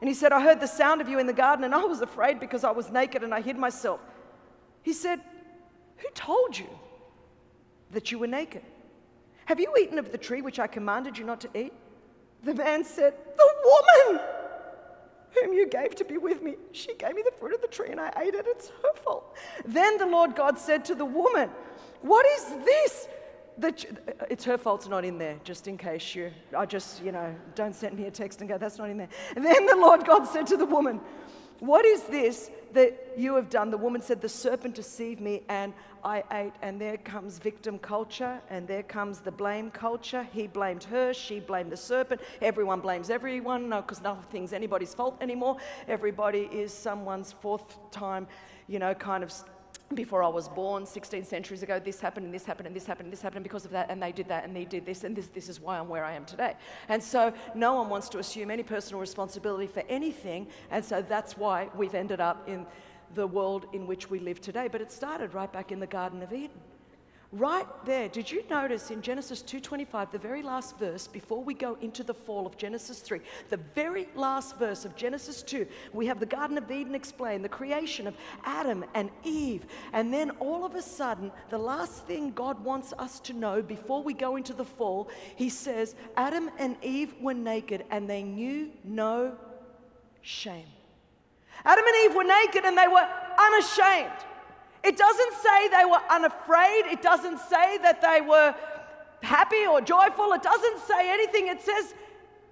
And 0.00 0.08
he 0.08 0.14
said, 0.14 0.32
I 0.32 0.42
heard 0.42 0.60
the 0.60 0.66
sound 0.66 1.00
of 1.00 1.08
you 1.08 1.18
in 1.18 1.26
the 1.26 1.32
garden, 1.32 1.64
and 1.64 1.74
I 1.74 1.84
was 1.84 2.00
afraid 2.00 2.40
because 2.40 2.64
I 2.64 2.70
was 2.70 2.90
naked 2.90 3.22
and 3.22 3.32
I 3.34 3.40
hid 3.40 3.56
myself. 3.56 4.00
He 4.82 4.92
said, 4.92 5.20
Who 5.98 6.08
told 6.14 6.58
you 6.58 6.68
that 7.90 8.10
you 8.10 8.18
were 8.18 8.26
naked? 8.26 8.62
Have 9.46 9.60
you 9.60 9.74
eaten 9.78 9.98
of 9.98 10.10
the 10.10 10.18
tree 10.18 10.42
which 10.42 10.58
I 10.58 10.66
commanded 10.66 11.18
you 11.18 11.24
not 11.24 11.40
to 11.42 11.48
eat? 11.54 11.72
The 12.42 12.54
man 12.54 12.84
said, 12.84 13.14
The 13.36 13.54
woman 13.64 14.24
whom 15.34 15.52
you 15.52 15.66
gave 15.66 15.94
to 15.96 16.04
be 16.04 16.18
with 16.18 16.42
me. 16.42 16.56
She 16.72 16.94
gave 16.94 17.14
me 17.14 17.22
the 17.24 17.32
fruit 17.38 17.54
of 17.54 17.60
the 17.60 17.68
tree 17.68 17.90
and 17.90 18.00
I 18.00 18.12
ate 18.20 18.34
it. 18.34 18.46
It's 18.48 18.68
her 18.68 18.94
fault. 19.02 19.36
Then 19.64 19.98
the 19.98 20.06
Lord 20.06 20.34
God 20.36 20.58
said 20.58 20.84
to 20.86 20.94
the 20.94 21.04
woman, 21.04 21.50
What 22.02 22.26
is 22.26 22.44
this? 22.64 23.08
That 23.58 23.84
uh, 23.84 24.10
uh, 24.20 24.26
it's 24.30 24.44
her 24.44 24.58
fault 24.58 24.80
it's 24.80 24.88
not 24.88 25.04
in 25.04 25.16
there, 25.16 25.38
just 25.44 25.68
in 25.68 25.78
case 25.78 26.14
you, 26.14 26.32
I 26.56 26.66
just, 26.66 27.02
you 27.04 27.12
know, 27.12 27.32
don't 27.54 27.74
send 27.74 27.96
me 27.96 28.06
a 28.06 28.10
text 28.10 28.40
and 28.40 28.48
go, 28.48 28.58
that's 28.58 28.78
not 28.78 28.90
in 28.90 28.96
there. 28.96 29.08
And 29.36 29.44
then 29.44 29.66
the 29.66 29.76
Lord 29.76 30.04
God 30.04 30.26
said 30.26 30.46
to 30.48 30.56
the 30.56 30.66
woman, 30.66 31.00
What 31.60 31.84
is 31.84 32.02
this 32.04 32.50
that 32.74 33.14
you 33.16 33.34
have 33.36 33.48
done? 33.50 33.70
The 33.70 33.78
woman 33.78 34.02
said, 34.02 34.20
The 34.20 34.28
serpent 34.28 34.74
deceived 34.74 35.20
me 35.20 35.42
and 35.48 35.72
I 36.04 36.22
ate, 36.32 36.52
and 36.60 36.78
there 36.78 36.98
comes 36.98 37.38
victim 37.38 37.78
culture, 37.78 38.38
and 38.50 38.68
there 38.68 38.82
comes 38.82 39.20
the 39.20 39.30
blame 39.30 39.70
culture. 39.70 40.28
He 40.32 40.46
blamed 40.46 40.84
her, 40.84 41.14
she 41.14 41.40
blamed 41.40 41.72
the 41.72 41.78
serpent. 41.78 42.20
Everyone 42.42 42.80
blames 42.80 43.08
everyone, 43.08 43.70
no, 43.70 43.80
because 43.80 44.02
nothing's 44.02 44.52
anybody's 44.52 44.92
fault 44.92 45.16
anymore. 45.22 45.56
Everybody 45.88 46.50
is 46.52 46.74
someone's 46.74 47.32
fourth 47.32 47.90
time, 47.90 48.26
you 48.68 48.78
know, 48.78 48.92
kind 48.92 49.24
of 49.24 49.32
before 49.92 50.22
I 50.22 50.28
was 50.28 50.48
born, 50.48 50.86
16 50.86 51.24
centuries 51.24 51.62
ago, 51.62 51.78
this 51.78 52.00
happened 52.00 52.26
and 52.26 52.34
this 52.34 52.44
happened 52.44 52.66
and 52.66 52.74
this 52.74 52.86
happened 52.86 53.06
and 53.06 53.12
this 53.12 53.22
happened 53.22 53.42
because 53.42 53.64
of 53.64 53.70
that, 53.72 53.90
and 53.90 54.02
they 54.02 54.12
did 54.12 54.28
that 54.28 54.44
and 54.44 54.56
they 54.56 54.64
did 54.64 54.86
this, 54.86 55.04
and 55.04 55.14
this, 55.14 55.28
this 55.28 55.48
is 55.48 55.60
why 55.60 55.78
I'm 55.78 55.88
where 55.88 56.04
I 56.04 56.12
am 56.12 56.24
today. 56.24 56.54
And 56.88 57.02
so 57.02 57.32
no 57.54 57.74
one 57.74 57.88
wants 57.88 58.08
to 58.10 58.18
assume 58.18 58.50
any 58.50 58.62
personal 58.62 59.00
responsibility 59.00 59.66
for 59.66 59.82
anything, 59.88 60.48
and 60.70 60.84
so 60.84 61.02
that's 61.02 61.36
why 61.36 61.68
we've 61.76 61.94
ended 61.94 62.20
up 62.20 62.48
in 62.48 62.66
the 63.14 63.26
world 63.26 63.66
in 63.72 63.86
which 63.86 64.10
we 64.10 64.18
live 64.18 64.40
today. 64.40 64.68
But 64.70 64.80
it 64.80 64.90
started 64.90 65.34
right 65.34 65.52
back 65.52 65.70
in 65.70 65.80
the 65.80 65.86
Garden 65.86 66.22
of 66.22 66.32
Eden. 66.32 66.50
Right 67.34 67.66
there, 67.84 68.08
did 68.08 68.30
you 68.30 68.44
notice 68.48 68.92
in 68.92 69.02
Genesis 69.02 69.42
2:25, 69.42 70.12
the 70.12 70.18
very 70.18 70.40
last 70.40 70.78
verse 70.78 71.08
before 71.08 71.42
we 71.42 71.52
go 71.52 71.76
into 71.80 72.04
the 72.04 72.14
fall 72.14 72.46
of 72.46 72.56
Genesis 72.56 73.00
3, 73.00 73.20
the 73.48 73.56
very 73.56 74.08
last 74.14 74.56
verse 74.56 74.84
of 74.84 74.94
Genesis 74.94 75.42
2, 75.42 75.66
we 75.92 76.06
have 76.06 76.20
the 76.20 76.26
Garden 76.26 76.56
of 76.56 76.70
Eden 76.70 76.94
explained, 76.94 77.44
the 77.44 77.48
creation 77.48 78.06
of 78.06 78.16
Adam 78.44 78.84
and 78.94 79.10
Eve. 79.24 79.66
And 79.92 80.14
then 80.14 80.30
all 80.38 80.64
of 80.64 80.76
a 80.76 80.82
sudden, 80.82 81.32
the 81.50 81.58
last 81.58 82.06
thing 82.06 82.30
God 82.30 82.62
wants 82.62 82.92
us 83.00 83.18
to 83.20 83.32
know 83.32 83.62
before 83.62 84.04
we 84.04 84.14
go 84.14 84.36
into 84.36 84.52
the 84.52 84.64
fall, 84.64 85.08
he 85.34 85.48
says, 85.48 85.96
Adam 86.16 86.52
and 86.56 86.76
Eve 86.84 87.16
were 87.20 87.34
naked 87.34 87.84
and 87.90 88.08
they 88.08 88.22
knew 88.22 88.70
no 88.84 89.36
shame. 90.22 90.68
Adam 91.64 91.84
and 91.84 91.96
Eve 92.04 92.14
were 92.14 92.22
naked 92.22 92.64
and 92.64 92.78
they 92.78 92.86
were 92.86 93.08
unashamed. 93.38 94.24
It 94.84 94.96
doesn't 94.96 95.32
say 95.34 95.68
they 95.68 95.84
were 95.86 96.02
unafraid. 96.10 96.86
It 96.86 97.00
doesn't 97.00 97.38
say 97.38 97.78
that 97.78 98.02
they 98.02 98.20
were 98.20 98.54
happy 99.22 99.66
or 99.66 99.80
joyful. 99.80 100.32
It 100.32 100.42
doesn't 100.42 100.80
say 100.80 101.10
anything. 101.10 101.48
It 101.48 101.62
says 101.62 101.94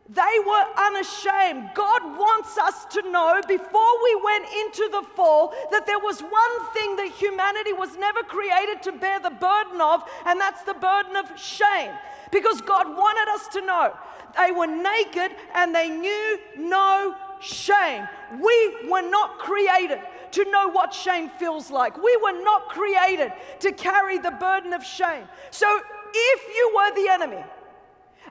they 0.08 0.38
were 0.46 0.66
unashamed. 0.76 1.70
God 1.74 2.02
wants 2.18 2.58
us 2.58 2.86
to 2.86 3.10
know 3.10 3.40
before 3.46 4.02
we 4.02 4.20
went 4.24 4.46
into 4.64 4.88
the 4.90 5.02
fall 5.14 5.54
that 5.70 5.86
there 5.86 5.98
was 5.98 6.20
one 6.20 6.72
thing 6.74 6.96
that 6.96 7.08
humanity 7.08 7.72
was 7.72 7.96
never 7.96 8.22
created 8.22 8.82
to 8.82 8.92
bear 8.92 9.20
the 9.20 9.30
burden 9.30 9.80
of, 9.80 10.02
and 10.26 10.40
that's 10.40 10.62
the 10.62 10.74
burden 10.74 11.16
of 11.16 11.38
shame. 11.38 11.92
Because 12.30 12.60
God 12.62 12.88
wanted 12.88 13.30
us 13.30 13.48
to 13.48 13.60
know 13.60 13.94
they 14.36 14.52
were 14.52 14.66
naked 14.66 15.32
and 15.54 15.74
they 15.74 15.90
knew 15.90 16.38
no 16.56 17.14
shame. 17.40 18.08
We 18.40 18.88
were 18.88 19.02
not 19.02 19.38
created 19.38 20.00
to 20.32 20.50
know 20.50 20.68
what 20.68 20.92
shame 20.92 21.28
feels 21.30 21.70
like. 21.70 21.96
We 22.02 22.16
were 22.22 22.42
not 22.42 22.68
created 22.68 23.32
to 23.60 23.72
carry 23.72 24.18
the 24.18 24.30
burden 24.32 24.72
of 24.72 24.84
shame. 24.84 25.26
So 25.50 25.66
if 26.14 26.56
you 26.56 26.72
were 26.74 26.94
the 26.94 27.08
enemy, 27.10 27.44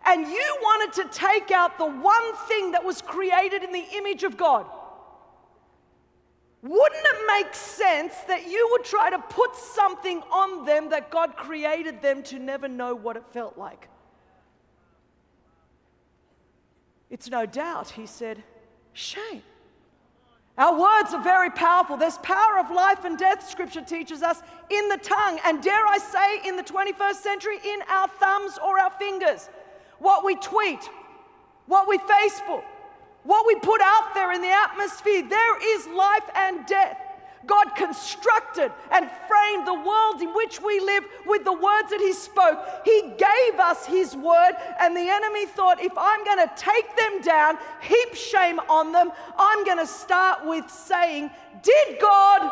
and 0.06 0.28
you 0.28 0.58
wanted 0.62 1.04
to 1.04 1.10
take 1.18 1.52
out 1.52 1.78
the 1.78 1.86
one 1.86 2.36
thing 2.48 2.72
that 2.72 2.84
was 2.84 3.02
created 3.02 3.64
in 3.64 3.72
the 3.72 3.86
image 3.94 4.24
of 4.24 4.36
God, 4.36 4.66
wouldn't 6.64 7.06
it 7.06 7.28
make 7.28 7.54
sense 7.54 8.14
that 8.28 8.50
you 8.50 8.68
would 8.72 8.84
try 8.84 9.10
to 9.10 9.20
put 9.20 9.56
something 9.56 10.22
on 10.32 10.66
them 10.66 10.90
that 10.90 11.10
God 11.10 11.36
created 11.36 12.02
them 12.02 12.22
to 12.24 12.40
never 12.40 12.68
know 12.68 12.94
what 12.94 13.16
it 13.16 13.24
felt 13.32 13.58
like? 13.58 13.90
It's 17.10 17.30
no 17.30 17.46
doubt, 17.46 17.90
he 17.90 18.06
said, 18.06 18.44
shame. 18.94 19.42
Our 20.62 20.80
words 20.80 21.12
are 21.16 21.24
very 21.24 21.50
powerful. 21.50 21.98
There's 21.98 22.20
power 22.20 22.60
of 22.60 22.70
life 22.70 23.04
and 23.04 23.18
death, 23.18 23.50
scripture 23.50 23.82
teaches 23.82 24.22
us, 24.22 24.44
in 24.70 24.90
the 24.90 24.98
tongue. 24.98 25.40
And 25.44 25.60
dare 25.60 25.88
I 25.88 25.98
say, 25.98 26.48
in 26.48 26.56
the 26.56 26.62
21st 26.62 27.16
century, 27.16 27.58
in 27.66 27.80
our 27.90 28.08
thumbs 28.08 28.60
or 28.64 28.80
our 28.80 28.92
fingers. 28.92 29.50
What 29.98 30.24
we 30.24 30.36
tweet, 30.36 30.88
what 31.66 31.88
we 31.88 31.98
Facebook, 31.98 32.64
what 33.24 33.48
we 33.48 33.56
put 33.56 33.82
out 33.82 34.14
there 34.14 34.34
in 34.34 34.42
the 34.44 34.52
atmosphere, 34.52 35.28
there 35.28 35.76
is 35.76 35.88
life 35.88 36.30
and 36.36 36.64
death. 36.68 37.11
God 37.46 37.76
constructed 37.76 38.72
and 38.92 39.10
framed 39.28 39.68
the 39.68 39.74
world 39.74 40.22
in 40.22 40.34
which 40.34 40.62
we 40.62 40.80
live 40.80 41.04
with 41.26 41.44
the 41.44 41.54
words 41.54 41.90
that 41.90 42.00
He 42.00 42.14
spoke. 42.14 42.60
He 42.86 43.14
gave 43.18 43.60
us 43.60 43.86
His 43.86 44.16
word, 44.16 44.54
and 44.80 44.96
the 44.96 45.08
enemy 45.10 45.46
thought, 45.46 45.82
if 45.82 45.94
I'm 45.98 46.24
going 46.24 46.48
to 46.48 46.52
take 46.56 46.96
them 46.98 47.22
down, 47.22 47.58
heap 47.82 48.16
shame 48.16 48.60
on 48.70 48.92
them, 48.92 49.12
I'm 49.38 49.64
going 49.66 49.80
to 49.80 49.88
start 49.88 50.46
with 50.46 50.70
saying, 50.70 51.32
Did 51.64 52.00
God 52.00 52.52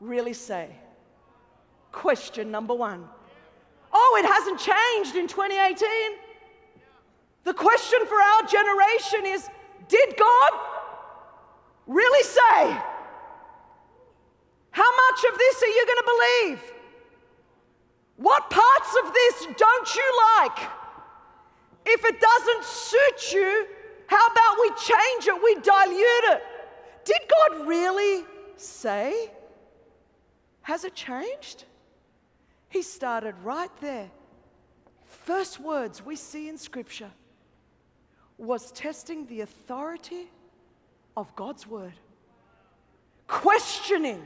really 0.00 0.32
say? 0.32 0.70
Question 1.92 2.50
number 2.50 2.74
one. 2.74 3.08
Oh, 3.92 4.20
it 4.22 4.26
hasn't 4.26 4.60
changed 4.60 5.16
in 5.16 5.26
2018. 5.28 5.88
The 7.44 7.54
question 7.54 8.00
for 8.06 8.16
our 8.16 8.42
generation 8.42 9.24
is 9.24 9.48
Did 9.88 10.16
God 10.18 10.52
really 11.86 12.22
say? 12.24 12.82
How 14.76 14.90
much 15.08 15.24
of 15.32 15.38
this 15.38 15.62
are 15.62 15.68
you 15.68 15.86
going 15.86 15.96
to 15.96 16.12
believe? 16.14 16.72
What 18.16 18.50
parts 18.50 18.96
of 19.02 19.14
this 19.14 19.46
don't 19.56 19.94
you 19.94 20.20
like? 20.36 20.58
If 21.86 22.04
it 22.04 22.20
doesn't 22.20 22.64
suit 22.64 23.32
you, 23.32 23.66
how 24.06 24.26
about 24.26 24.56
we 24.60 24.68
change 24.76 25.28
it? 25.28 25.42
We 25.42 25.54
dilute 25.62 26.24
it. 26.34 26.42
Did 27.06 27.20
God 27.26 27.66
really 27.66 28.26
say? 28.58 29.30
Has 30.60 30.84
it 30.84 30.94
changed? 30.94 31.64
He 32.68 32.82
started 32.82 33.34
right 33.42 33.74
there. 33.80 34.10
First 35.06 35.58
words 35.58 36.04
we 36.04 36.16
see 36.16 36.50
in 36.50 36.58
Scripture 36.58 37.12
was 38.36 38.72
testing 38.72 39.24
the 39.24 39.40
authority 39.40 40.30
of 41.16 41.34
God's 41.34 41.66
Word, 41.66 41.94
questioning 43.26 44.22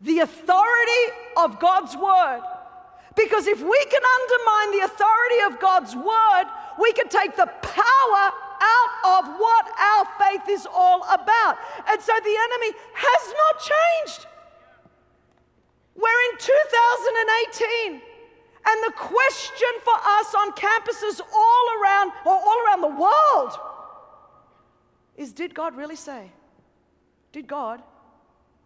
the 0.00 0.20
authority 0.20 1.04
of 1.36 1.58
God's 1.60 1.96
word. 1.96 2.42
Because 3.16 3.46
if 3.46 3.60
we 3.60 3.84
can 3.90 4.02
undermine 4.02 4.78
the 4.78 4.84
authority 4.86 5.40
of 5.46 5.60
God's 5.60 5.94
word, 5.96 6.44
we 6.80 6.92
can 6.92 7.08
take 7.08 7.36
the 7.36 7.46
power 7.46 8.24
out 8.60 8.92
of 9.18 9.38
what 9.38 9.66
our 9.78 10.06
faith 10.18 10.48
is 10.48 10.66
all 10.72 11.02
about. 11.02 11.58
And 11.88 12.00
so 12.00 12.12
the 12.22 12.36
enemy 12.36 12.78
has 12.94 13.34
not 13.36 13.60
changed. 13.60 14.26
We're 15.96 16.22
in 16.32 16.38
2018. 16.38 18.02
And 18.66 18.84
the 18.84 18.92
question 18.96 19.72
for 19.82 19.94
us 19.94 20.34
on 20.34 20.52
campuses 20.52 21.20
all 21.20 21.66
around 21.82 22.12
or 22.26 22.32
all 22.32 22.66
around 22.66 22.80
the 22.82 23.00
world 23.00 23.58
is 25.16 25.32
did 25.32 25.54
God 25.54 25.76
really 25.76 25.96
say? 25.96 26.30
Did 27.32 27.46
God 27.46 27.82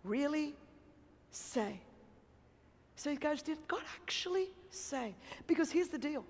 really 0.02 0.54
say. 1.34 1.80
So 2.96 3.10
he 3.10 3.16
goes, 3.16 3.42
Did 3.42 3.58
God 3.68 3.82
actually 4.02 4.48
say? 4.70 5.14
Because 5.46 5.70
here's 5.70 5.88
the 5.88 5.98
deal 5.98 6.24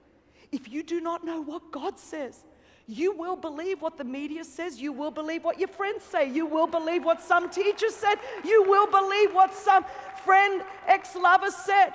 if 0.52 0.70
you 0.70 0.82
do 0.82 1.00
not 1.00 1.24
know 1.24 1.42
what 1.42 1.70
God 1.72 1.98
says, 1.98 2.44
you 2.86 3.12
will 3.12 3.36
believe 3.36 3.80
what 3.80 3.96
the 3.96 4.04
media 4.04 4.44
says. 4.44 4.80
You 4.80 4.92
will 4.92 5.10
believe 5.10 5.42
what 5.42 5.58
your 5.58 5.68
friends 5.68 6.04
say. 6.04 6.30
You 6.30 6.44
will 6.46 6.66
believe 6.66 7.04
what 7.04 7.22
some 7.22 7.48
teacher 7.48 7.88
said. 7.88 8.16
You 8.44 8.62
will 8.64 8.86
believe 8.86 9.34
what 9.34 9.54
some 9.54 9.84
friend, 10.24 10.62
ex 10.86 11.16
lover 11.16 11.50
said. 11.50 11.94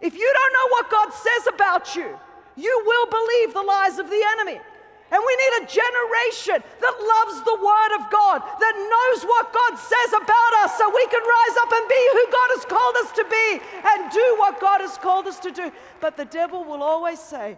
If 0.00 0.14
you 0.14 0.34
don't 0.34 0.52
know 0.52 0.68
what 0.70 0.90
God 0.90 1.12
says 1.12 1.54
about 1.54 1.96
you, 1.96 2.18
you 2.56 2.82
will 2.84 3.06
believe 3.06 3.54
the 3.54 3.62
lies 3.62 3.98
of 3.98 4.10
the 4.10 4.24
enemy. 4.32 4.60
And 5.10 5.22
we 5.24 5.36
need 5.36 5.62
a 5.62 5.66
generation 5.66 6.62
that 6.80 6.96
loves 6.98 7.44
the 7.44 7.54
Word 7.54 7.92
of 7.94 8.10
God, 8.10 8.42
that 8.58 8.74
knows 8.74 9.24
what 9.24 9.52
God 9.52 9.78
says 9.78 10.12
about 10.12 10.52
us, 10.64 10.76
so 10.76 10.88
we 10.88 11.06
can 11.06 11.22
rise 11.22 11.56
up 11.62 11.72
and 11.72 11.88
be 11.88 12.08
who 12.12 12.24
God 12.32 12.50
has 12.56 12.64
called 12.64 12.96
us 12.96 13.12
to 13.12 13.24
be 13.24 13.60
and 13.86 14.10
do 14.10 14.36
what 14.38 14.60
God 14.60 14.80
has 14.80 14.98
called 14.98 15.26
us 15.28 15.38
to 15.40 15.52
do. 15.52 15.70
But 16.00 16.16
the 16.16 16.24
devil 16.24 16.64
will 16.64 16.82
always 16.82 17.20
say, 17.20 17.56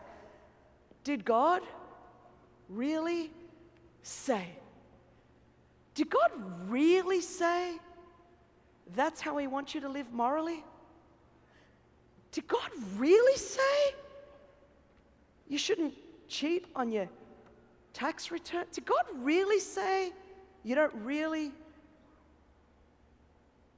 Did 1.05 1.25
God 1.25 1.62
really 2.69 3.31
say? 4.02 4.47
Did 5.95 6.11
God 6.11 6.31
really 6.69 7.23
say 7.23 7.78
that's 8.95 9.23
how 9.23 9.38
He 9.38 9.47
wants 9.47 9.75
you 9.75 9.81
to 9.81 9.88
live 9.88 10.12
morally? 10.12 10.64
Did 12.31 12.47
God 12.47 12.71
really 12.97 13.38
say 13.38 13.95
you 15.49 15.57
shouldn't 15.57 15.95
cheat 16.28 16.67
on 16.76 16.93
your 16.93 17.09
tax 17.99 18.31
return? 18.31 18.64
Did 18.73 18.87
God 18.87 19.05
really 19.17 19.59
say 19.59 20.12
you 20.62 20.76
don't 20.76 20.95
really 21.02 21.50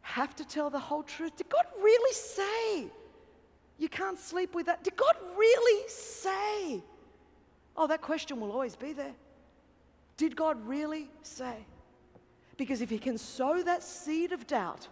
have 0.02 0.36
to 0.36 0.44
tell 0.44 0.68
the 0.68 0.78
whole 0.78 1.02
truth? 1.02 1.36
Did 1.36 1.48
God 1.48 1.64
really 1.80 2.14
say 2.14 2.90
you 3.78 3.88
can't 3.88 4.18
sleep 4.18 4.54
with 4.54 4.66
that? 4.66 4.84
Did 4.84 4.96
God 4.96 5.16
really 5.36 5.88
say? 5.88 6.82
Oh, 7.76 7.86
that 7.86 8.02
question 8.02 8.40
will 8.40 8.52
always 8.52 8.76
be 8.76 8.92
there. 8.92 9.14
Did 10.18 10.36
God 10.36 10.56
really 10.66 11.08
say? 11.22 11.56
Because 12.58 12.82
if 12.82 12.90
He 12.90 12.98
can 12.98 13.16
sow 13.16 13.62
that 13.62 13.82
seed 13.82 14.32
of 14.32 14.46
doubt 14.46 14.86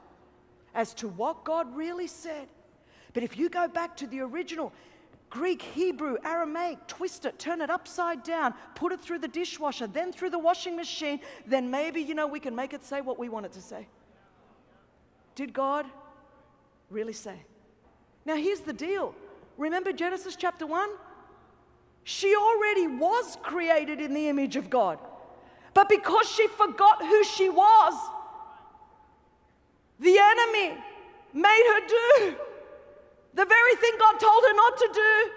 as 0.75 0.94
to 0.94 1.08
what 1.08 1.44
God 1.44 1.76
really 1.76 2.06
said, 2.06 2.49
but 3.12 3.23
if 3.23 3.37
you 3.37 3.50
go 3.50 3.68
back 3.68 3.94
to 3.99 4.06
the 4.06 4.20
original, 4.20 4.73
Greek, 5.30 5.61
Hebrew, 5.61 6.16
Aramaic, 6.25 6.87
twist 6.87 7.26
it, 7.26 7.38
turn 7.38 7.61
it 7.61 7.70
upside 7.70 8.23
down, 8.23 8.54
put 8.75 8.92
it 8.92 9.00
through 9.00 9.18
the 9.18 9.28
dishwasher, 9.28 9.87
then 9.87 10.12
through 10.12 10.30
the 10.30 10.38
washing 10.38 10.75
machine, 10.75 11.20
then 11.47 11.70
maybe, 11.70 12.00
you 12.00 12.14
know, 12.14 12.26
we 12.26 12.40
can 12.40 12.54
make 12.54 12.73
it 12.73 12.85
say 12.85 13.00
what 13.00 13.18
we 13.18 13.28
want 13.28 13.44
it 13.44 13.52
to 13.52 13.61
say. 13.61 13.87
Did 15.35 15.52
God 15.52 15.87
really 16.90 17.12
say? 17.12 17.37
Now, 18.25 18.37
here's 18.37 18.61
the 18.61 18.73
deal. 18.73 19.14
Remember 19.56 19.92
Genesis 19.92 20.35
chapter 20.35 20.66
1? 20.66 20.88
She 22.04 22.35
already 22.35 22.87
was 22.87 23.37
created 23.42 24.00
in 24.00 24.14
the 24.14 24.28
image 24.28 24.56
of 24.56 24.70
God. 24.70 24.99
But 25.75 25.88
because 25.88 26.26
she 26.28 26.49
forgot 26.49 27.02
who 27.02 27.23
she 27.25 27.50
was, 27.50 27.94
the 30.00 30.16
enemy 30.18 30.78
made 31.35 31.64
her 31.66 31.87
do 31.87 32.37
the 33.38 33.47
very 33.47 33.76
thing 33.76 33.92
God 34.00 34.18
told 34.18 34.42
her 34.42 34.54
not 34.54 34.76
to 34.78 34.88
do 34.92 35.30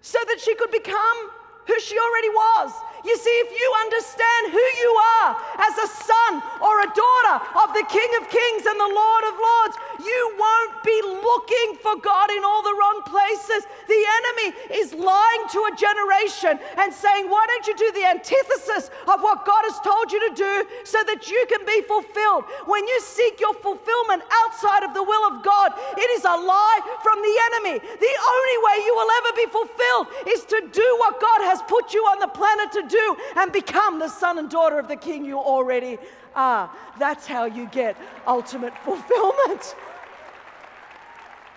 so 0.00 0.18
that 0.28 0.38
she 0.38 0.54
could 0.54 0.70
become 0.70 1.18
who 1.66 1.74
she 1.80 1.98
already 1.98 2.28
was. 2.28 2.70
You 3.04 3.16
see, 3.20 3.36
if 3.44 3.52
you 3.52 3.68
understand 3.84 4.42
who 4.48 4.64
you 4.80 4.90
are 5.20 5.36
as 5.60 5.76
a 5.76 5.88
son 5.92 6.32
or 6.64 6.80
a 6.80 6.88
daughter 6.88 7.36
of 7.60 7.76
the 7.76 7.84
King 7.92 8.10
of 8.16 8.32
Kings 8.32 8.64
and 8.64 8.80
the 8.80 8.92
Lord 8.96 9.24
of 9.28 9.34
Lords, 9.36 9.76
you 10.00 10.20
won't 10.40 10.72
be 10.80 10.98
looking 11.04 11.76
for 11.84 12.00
God 12.00 12.32
in 12.32 12.40
all 12.40 12.64
the 12.64 12.72
wrong 12.72 13.04
places. 13.04 13.68
The 13.84 14.00
enemy 14.00 14.48
is 14.80 14.96
lying 14.96 15.44
to 15.52 15.60
a 15.68 15.76
generation 15.76 16.56
and 16.80 16.88
saying, 16.88 17.28
Why 17.28 17.44
don't 17.44 17.66
you 17.68 17.76
do 17.76 17.92
the 17.92 18.08
antithesis 18.08 18.88
of 19.04 19.20
what 19.20 19.44
God 19.44 19.68
has 19.68 19.76
told 19.84 20.08
you 20.08 20.24
to 20.28 20.32
do 20.32 20.54
so 20.88 21.04
that 21.04 21.28
you 21.28 21.44
can 21.52 21.60
be 21.68 21.84
fulfilled? 21.84 22.48
When 22.64 22.88
you 22.88 22.98
seek 23.04 23.36
your 23.36 23.52
fulfillment 23.60 24.24
outside 24.48 24.80
of 24.80 24.96
the 24.96 25.04
will 25.04 25.28
of 25.28 25.44
God, 25.44 25.76
it 26.00 26.08
is 26.16 26.24
a 26.24 26.40
lie 26.40 26.80
from 27.04 27.20
the 27.20 27.36
enemy. 27.52 27.76
The 27.84 28.14
only 28.16 28.56
way 28.64 28.76
you 28.88 28.92
will 28.96 29.12
ever 29.20 29.32
be 29.36 29.48
fulfilled 29.52 30.06
is 30.32 30.48
to 30.48 30.58
do 30.72 30.88
what 31.04 31.20
God 31.20 31.44
has 31.44 31.60
put 31.68 31.92
you 31.92 32.00
on 32.08 32.18
the 32.18 32.32
planet 32.32 32.72
to 32.72 32.82
do 32.88 32.93
do 32.94 33.16
and 33.36 33.52
become 33.52 33.98
the 33.98 34.08
son 34.08 34.38
and 34.38 34.48
daughter 34.50 34.78
of 34.78 34.88
the 34.88 34.96
king 34.96 35.24
you 35.24 35.38
already 35.38 35.98
are. 36.34 36.70
That's 36.98 37.26
how 37.26 37.44
you 37.44 37.66
get 37.66 37.96
ultimate 38.26 38.76
fulfillment. 38.78 39.74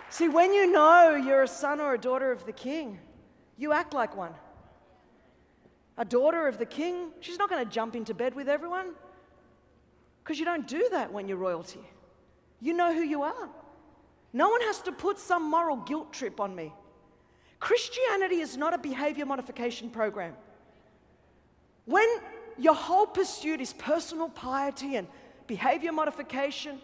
See, 0.10 0.30
when 0.30 0.54
you 0.54 0.72
know 0.72 1.16
you're 1.16 1.44
a 1.44 1.48
son 1.48 1.80
or 1.80 1.94
a 1.94 1.98
daughter 1.98 2.32
of 2.32 2.46
the 2.46 2.54
king, 2.54 3.00
you 3.58 3.74
act 3.74 3.94
like 3.94 4.16
one. 4.16 4.34
A 5.98 6.06
daughter 6.06 6.48
of 6.48 6.58
the 6.58 6.66
king, 6.66 7.12
she's 7.22 7.40
not 7.40 7.50
going 7.50 7.64
to 7.66 7.72
jump 7.72 7.96
into 7.96 8.14
bed 8.14 8.36
with 8.36 8.48
everyone 8.48 8.94
because 10.24 10.40
you 10.40 10.46
don't 10.46 10.68
do 10.68 10.88
that 10.92 11.12
when 11.12 11.28
you're 11.28 11.38
royalty. 11.38 11.86
You 12.62 12.74
know 12.74 12.94
who 12.94 13.02
you 13.02 13.24
are. 13.24 13.50
No 14.34 14.50
one 14.50 14.62
has 14.62 14.82
to 14.82 14.92
put 14.92 15.20
some 15.20 15.50
moral 15.50 15.78
guilt 15.78 16.14
trip 16.14 16.40
on 16.40 16.56
me. 16.56 16.74
Christianity 17.60 18.40
is 18.42 18.56
not 18.56 18.74
a 18.74 18.78
behavior 18.78 19.26
modification 19.26 19.90
program. 19.90 20.34
When 21.88 22.06
your 22.58 22.76
whole 22.76 23.06
pursuit 23.06 23.62
is 23.62 23.72
personal 23.72 24.28
piety 24.28 24.98
and 24.98 25.08
behavior 25.48 25.94
modification, 25.94 26.80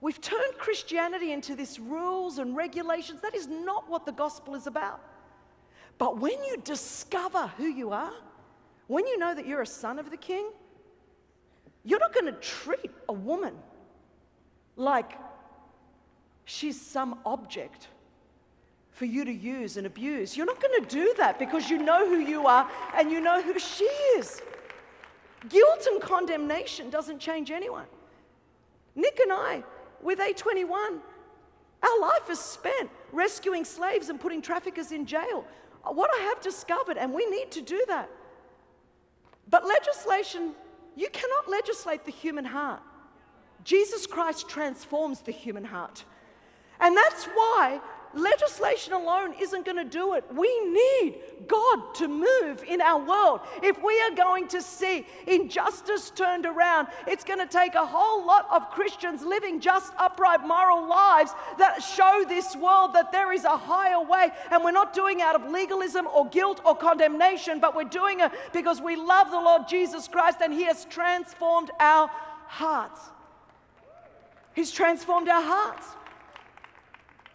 we've 0.00 0.20
turned 0.20 0.56
Christianity 0.58 1.32
into 1.32 1.56
this 1.56 1.80
rules 1.80 2.38
and 2.38 2.56
regulations. 2.56 3.20
That 3.20 3.34
is 3.34 3.48
not 3.48 3.90
what 3.90 4.06
the 4.06 4.12
gospel 4.12 4.54
is 4.54 4.68
about. 4.68 5.00
But 5.98 6.18
when 6.20 6.44
you 6.44 6.56
discover 6.62 7.48
who 7.56 7.64
you 7.64 7.90
are, 7.90 8.12
when 8.86 9.08
you 9.08 9.18
know 9.18 9.34
that 9.34 9.44
you're 9.44 9.62
a 9.62 9.66
son 9.66 9.98
of 9.98 10.12
the 10.12 10.16
king, 10.16 10.48
you're 11.84 11.98
not 11.98 12.14
going 12.14 12.26
to 12.26 12.40
treat 12.40 12.92
a 13.08 13.12
woman 13.12 13.56
like 14.76 15.14
she's 16.44 16.80
some 16.80 17.18
object 17.26 17.88
for 18.92 19.04
you 19.04 19.24
to 19.24 19.32
use 19.32 19.76
and 19.76 19.86
abuse. 19.86 20.36
You're 20.36 20.46
not 20.46 20.60
going 20.60 20.82
to 20.82 20.88
do 20.88 21.14
that 21.18 21.38
because 21.38 21.70
you 21.70 21.78
know 21.78 22.08
who 22.08 22.18
you 22.18 22.46
are 22.46 22.68
and 22.96 23.10
you 23.10 23.20
know 23.20 23.40
who 23.40 23.58
she 23.58 23.84
is. 23.84 24.42
Guilt 25.48 25.86
and 25.90 26.00
condemnation 26.00 26.90
doesn't 26.90 27.20
change 27.20 27.50
anyone. 27.50 27.86
Nick 28.96 29.20
and 29.20 29.32
I, 29.32 29.62
with 30.02 30.18
A21, 30.18 30.98
our 31.82 32.00
life 32.00 32.28
is 32.28 32.40
spent 32.40 32.90
rescuing 33.12 33.64
slaves 33.64 34.08
and 34.08 34.20
putting 34.20 34.42
traffickers 34.42 34.90
in 34.90 35.06
jail. 35.06 35.44
What 35.84 36.10
I 36.12 36.22
have 36.24 36.40
discovered, 36.40 36.98
and 36.98 37.14
we 37.14 37.24
need 37.26 37.50
to 37.52 37.60
do 37.60 37.82
that. 37.86 38.10
But 39.48 39.64
legislation, 39.64 40.52
you 40.96 41.08
cannot 41.10 41.48
legislate 41.48 42.04
the 42.04 42.10
human 42.10 42.44
heart. 42.44 42.82
Jesus 43.64 44.06
Christ 44.06 44.48
transforms 44.48 45.20
the 45.20 45.32
human 45.32 45.64
heart. 45.64 46.04
And 46.80 46.96
that's 46.96 47.24
why 47.26 47.80
Legislation 48.14 48.94
alone 48.94 49.34
isn't 49.40 49.64
going 49.64 49.76
to 49.76 49.84
do 49.84 50.14
it. 50.14 50.24
We 50.34 50.48
need 50.70 51.20
God 51.46 51.94
to 51.96 52.08
move 52.08 52.64
in 52.66 52.80
our 52.80 52.98
world. 52.98 53.40
If 53.62 53.82
we 53.82 54.00
are 54.02 54.12
going 54.12 54.48
to 54.48 54.62
see 54.62 55.06
injustice 55.26 56.10
turned 56.10 56.46
around, 56.46 56.88
it's 57.06 57.24
going 57.24 57.38
to 57.38 57.46
take 57.46 57.74
a 57.74 57.84
whole 57.84 58.26
lot 58.26 58.48
of 58.50 58.70
Christians 58.70 59.22
living 59.22 59.60
just, 59.60 59.92
upright, 59.98 60.46
moral 60.46 60.88
lives 60.88 61.32
that 61.58 61.82
show 61.82 62.24
this 62.26 62.56
world 62.56 62.94
that 62.94 63.12
there 63.12 63.32
is 63.32 63.44
a 63.44 63.56
higher 63.56 64.02
way. 64.02 64.30
And 64.50 64.64
we're 64.64 64.70
not 64.70 64.94
doing 64.94 65.20
it 65.20 65.22
out 65.22 65.34
of 65.34 65.50
legalism 65.50 66.06
or 66.06 66.26
guilt 66.28 66.60
or 66.64 66.74
condemnation, 66.74 67.60
but 67.60 67.76
we're 67.76 67.84
doing 67.84 68.20
it 68.20 68.32
because 68.52 68.80
we 68.80 68.96
love 68.96 69.30
the 69.30 69.40
Lord 69.40 69.68
Jesus 69.68 70.08
Christ 70.08 70.38
and 70.42 70.52
He 70.52 70.64
has 70.64 70.86
transformed 70.86 71.70
our 71.78 72.10
hearts. 72.46 73.00
He's 74.54 74.72
transformed 74.72 75.28
our 75.28 75.42
hearts. 75.42 75.86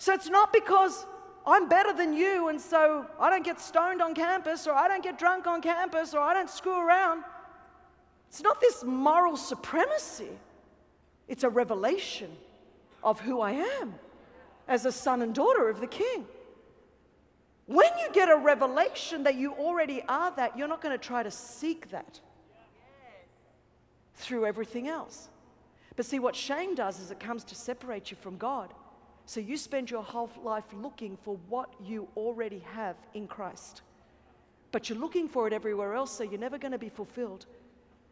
So 0.04 0.12
it's 0.12 0.28
not 0.28 0.52
because 0.52 1.06
I'm 1.48 1.70
better 1.70 1.94
than 1.94 2.12
you 2.12 2.50
and 2.50 2.60
so 2.60 3.06
I 3.22 3.30
don't 3.30 3.46
get 3.46 3.62
stoned 3.62 4.02
on 4.02 4.13
campus 4.13 4.68
or 4.68 4.74
I 4.74 4.89
don't 4.89 5.02
get 5.02 5.18
drunk 5.18 5.48
on 5.48 5.62
campus 5.62 6.13
or 6.13 6.20
I 6.20 6.34
don't 6.34 6.50
screw 6.50 6.78
around. 6.78 7.24
It's 8.28 8.44
not 8.44 8.60
this 8.60 8.84
moral 8.84 9.38
supremacy, 9.38 10.28
it's 11.30 11.46
a 11.46 11.50
revelation 11.50 12.30
of 13.02 13.22
who 13.22 13.39
I 13.39 13.52
am 13.52 13.96
as 14.68 14.86
a 14.86 14.92
son 14.92 15.22
and 15.22 15.34
daughter 15.34 15.70
of 15.70 15.80
the 15.80 15.88
king. 15.88 16.26
When 17.68 17.88
you 18.02 18.12
get 18.12 18.30
a 18.30 18.36
revelation 18.36 19.24
that 19.24 19.36
you 19.36 19.54
already 19.54 20.04
are 20.10 20.32
that, 20.36 20.58
you're 20.58 20.68
not 20.68 20.82
going 20.82 21.00
to 21.00 21.02
try 21.02 21.24
to 21.24 21.32
seek 21.32 21.92
that 21.92 22.20
through 24.16 24.48
everything 24.48 24.89
else. 24.89 25.30
But 25.96 26.06
see, 26.06 26.20
what 26.20 26.36
shame 26.36 26.76
does 26.76 27.00
is 27.00 27.10
it 27.10 27.22
comes 27.22 27.46
to 27.46 27.56
separate 27.56 28.12
you 28.12 28.18
from 28.20 28.36
God. 28.36 28.74
So 29.26 29.40
you 29.40 29.58
spend 29.58 29.90
your 29.90 30.04
whole 30.04 30.30
life 30.44 30.66
looking 30.74 31.18
for 31.24 31.38
what 31.48 31.70
you 31.84 32.08
already 32.18 32.60
have 32.74 32.96
in 33.14 33.28
Christ. 33.28 33.82
But 34.72 34.90
you're 34.90 34.98
looking 34.98 35.28
for 35.30 35.48
it 35.48 35.54
everywhere 35.54 35.94
else, 35.94 36.12
so 36.12 36.24
you're 36.24 36.40
never 36.40 36.58
going 36.58 36.72
to 36.72 36.78
be 36.78 36.90
fulfilled. 36.90 37.46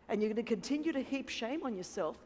And 0.08 0.22
you're 0.22 0.32
going 0.34 0.44
to 0.44 0.50
continue 0.50 0.92
to 0.94 1.02
heap 1.02 1.30
shame 1.30 1.64
on 1.64 1.76
yourself. 1.76 2.18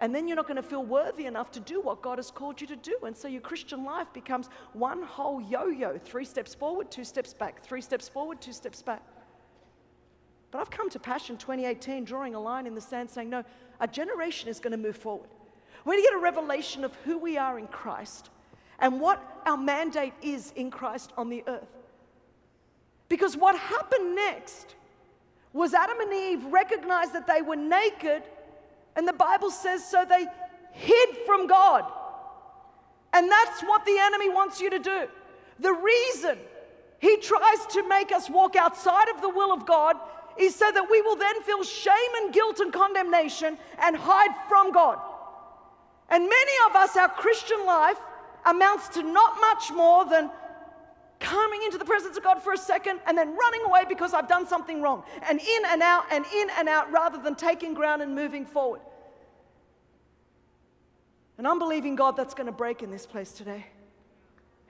And 0.00 0.14
then 0.14 0.26
you're 0.26 0.36
not 0.36 0.46
going 0.46 0.56
to 0.56 0.62
feel 0.62 0.84
worthy 0.84 1.26
enough 1.26 1.50
to 1.52 1.60
do 1.60 1.80
what 1.80 2.02
God 2.02 2.18
has 2.18 2.30
called 2.30 2.60
you 2.60 2.66
to 2.66 2.76
do. 2.76 2.98
And 3.06 3.16
so 3.16 3.28
your 3.28 3.40
Christian 3.40 3.84
life 3.84 4.12
becomes 4.12 4.50
one 4.72 5.02
whole 5.02 5.40
yo 5.40 5.68
yo 5.68 5.96
three 5.96 6.24
steps 6.24 6.54
forward, 6.54 6.90
two 6.90 7.04
steps 7.04 7.32
back, 7.32 7.62
three 7.62 7.80
steps 7.80 8.08
forward, 8.08 8.40
two 8.40 8.52
steps 8.52 8.82
back. 8.82 9.02
But 10.50 10.60
I've 10.60 10.70
come 10.70 10.90
to 10.90 10.98
Passion 10.98 11.36
2018 11.36 12.04
drawing 12.04 12.34
a 12.34 12.40
line 12.40 12.66
in 12.66 12.74
the 12.74 12.80
sand 12.80 13.10
saying, 13.10 13.30
no, 13.30 13.44
a 13.80 13.88
generation 13.88 14.48
is 14.48 14.60
going 14.60 14.72
to 14.72 14.76
move 14.76 14.96
forward. 14.96 15.30
We're 15.84 15.96
to 15.96 16.02
get 16.02 16.14
a 16.14 16.18
revelation 16.18 16.84
of 16.84 16.94
who 17.04 17.18
we 17.18 17.36
are 17.36 17.58
in 17.58 17.66
Christ 17.66 18.30
and 18.78 19.00
what 19.00 19.22
our 19.46 19.56
mandate 19.56 20.14
is 20.22 20.52
in 20.56 20.70
Christ 20.70 21.12
on 21.16 21.28
the 21.28 21.44
earth. 21.46 21.68
Because 23.08 23.36
what 23.36 23.56
happened 23.56 24.14
next 24.14 24.74
was 25.52 25.74
Adam 25.74 26.00
and 26.00 26.12
Eve 26.12 26.44
recognized 26.46 27.12
that 27.12 27.26
they 27.26 27.42
were 27.42 27.56
naked, 27.56 28.22
and 28.96 29.06
the 29.06 29.12
Bible 29.12 29.50
says 29.50 29.88
so 29.88 30.04
they 30.04 30.26
hid 30.72 31.08
from 31.26 31.46
God. 31.46 31.84
And 33.12 33.30
that's 33.30 33.62
what 33.62 33.84
the 33.84 33.96
enemy 33.98 34.28
wants 34.28 34.60
you 34.60 34.70
to 34.70 34.78
do. 34.78 35.06
The 35.60 35.72
reason 35.72 36.38
he 36.98 37.16
tries 37.18 37.66
to 37.70 37.86
make 37.88 38.10
us 38.10 38.28
walk 38.28 38.56
outside 38.56 39.08
of 39.08 39.20
the 39.20 39.28
will 39.28 39.52
of 39.52 39.66
God 39.66 39.96
is 40.36 40.56
so 40.56 40.70
that 40.72 40.90
we 40.90 41.00
will 41.02 41.16
then 41.16 41.42
feel 41.42 41.62
shame 41.62 41.94
and 42.22 42.32
guilt 42.32 42.58
and 42.58 42.72
condemnation 42.72 43.56
and 43.78 43.94
hide 43.96 44.34
from 44.48 44.72
God. 44.72 44.98
And 46.08 46.22
many 46.24 46.52
of 46.68 46.76
us, 46.76 46.96
our 46.96 47.08
Christian 47.08 47.64
life 47.64 47.98
amounts 48.44 48.88
to 48.88 49.02
not 49.02 49.40
much 49.40 49.72
more 49.72 50.04
than 50.04 50.30
coming 51.18 51.62
into 51.62 51.78
the 51.78 51.84
presence 51.84 52.16
of 52.16 52.22
God 52.22 52.42
for 52.42 52.52
a 52.52 52.58
second 52.58 53.00
and 53.06 53.16
then 53.16 53.34
running 53.36 53.62
away 53.64 53.84
because 53.88 54.12
I've 54.12 54.28
done 54.28 54.46
something 54.46 54.82
wrong, 54.82 55.02
and 55.28 55.40
in 55.40 55.62
and 55.66 55.82
out 55.82 56.04
and 56.10 56.24
in 56.34 56.48
and 56.58 56.68
out 56.68 56.92
rather 56.92 57.18
than 57.18 57.34
taking 57.34 57.72
ground 57.72 58.02
and 58.02 58.14
moving 58.14 58.44
forward. 58.44 58.80
And 61.38 61.48
I'm 61.48 61.58
believing 61.58 61.96
God 61.96 62.16
that's 62.16 62.34
going 62.34 62.46
to 62.46 62.52
break 62.52 62.82
in 62.82 62.90
this 62.90 63.06
place 63.06 63.32
today. 63.32 63.66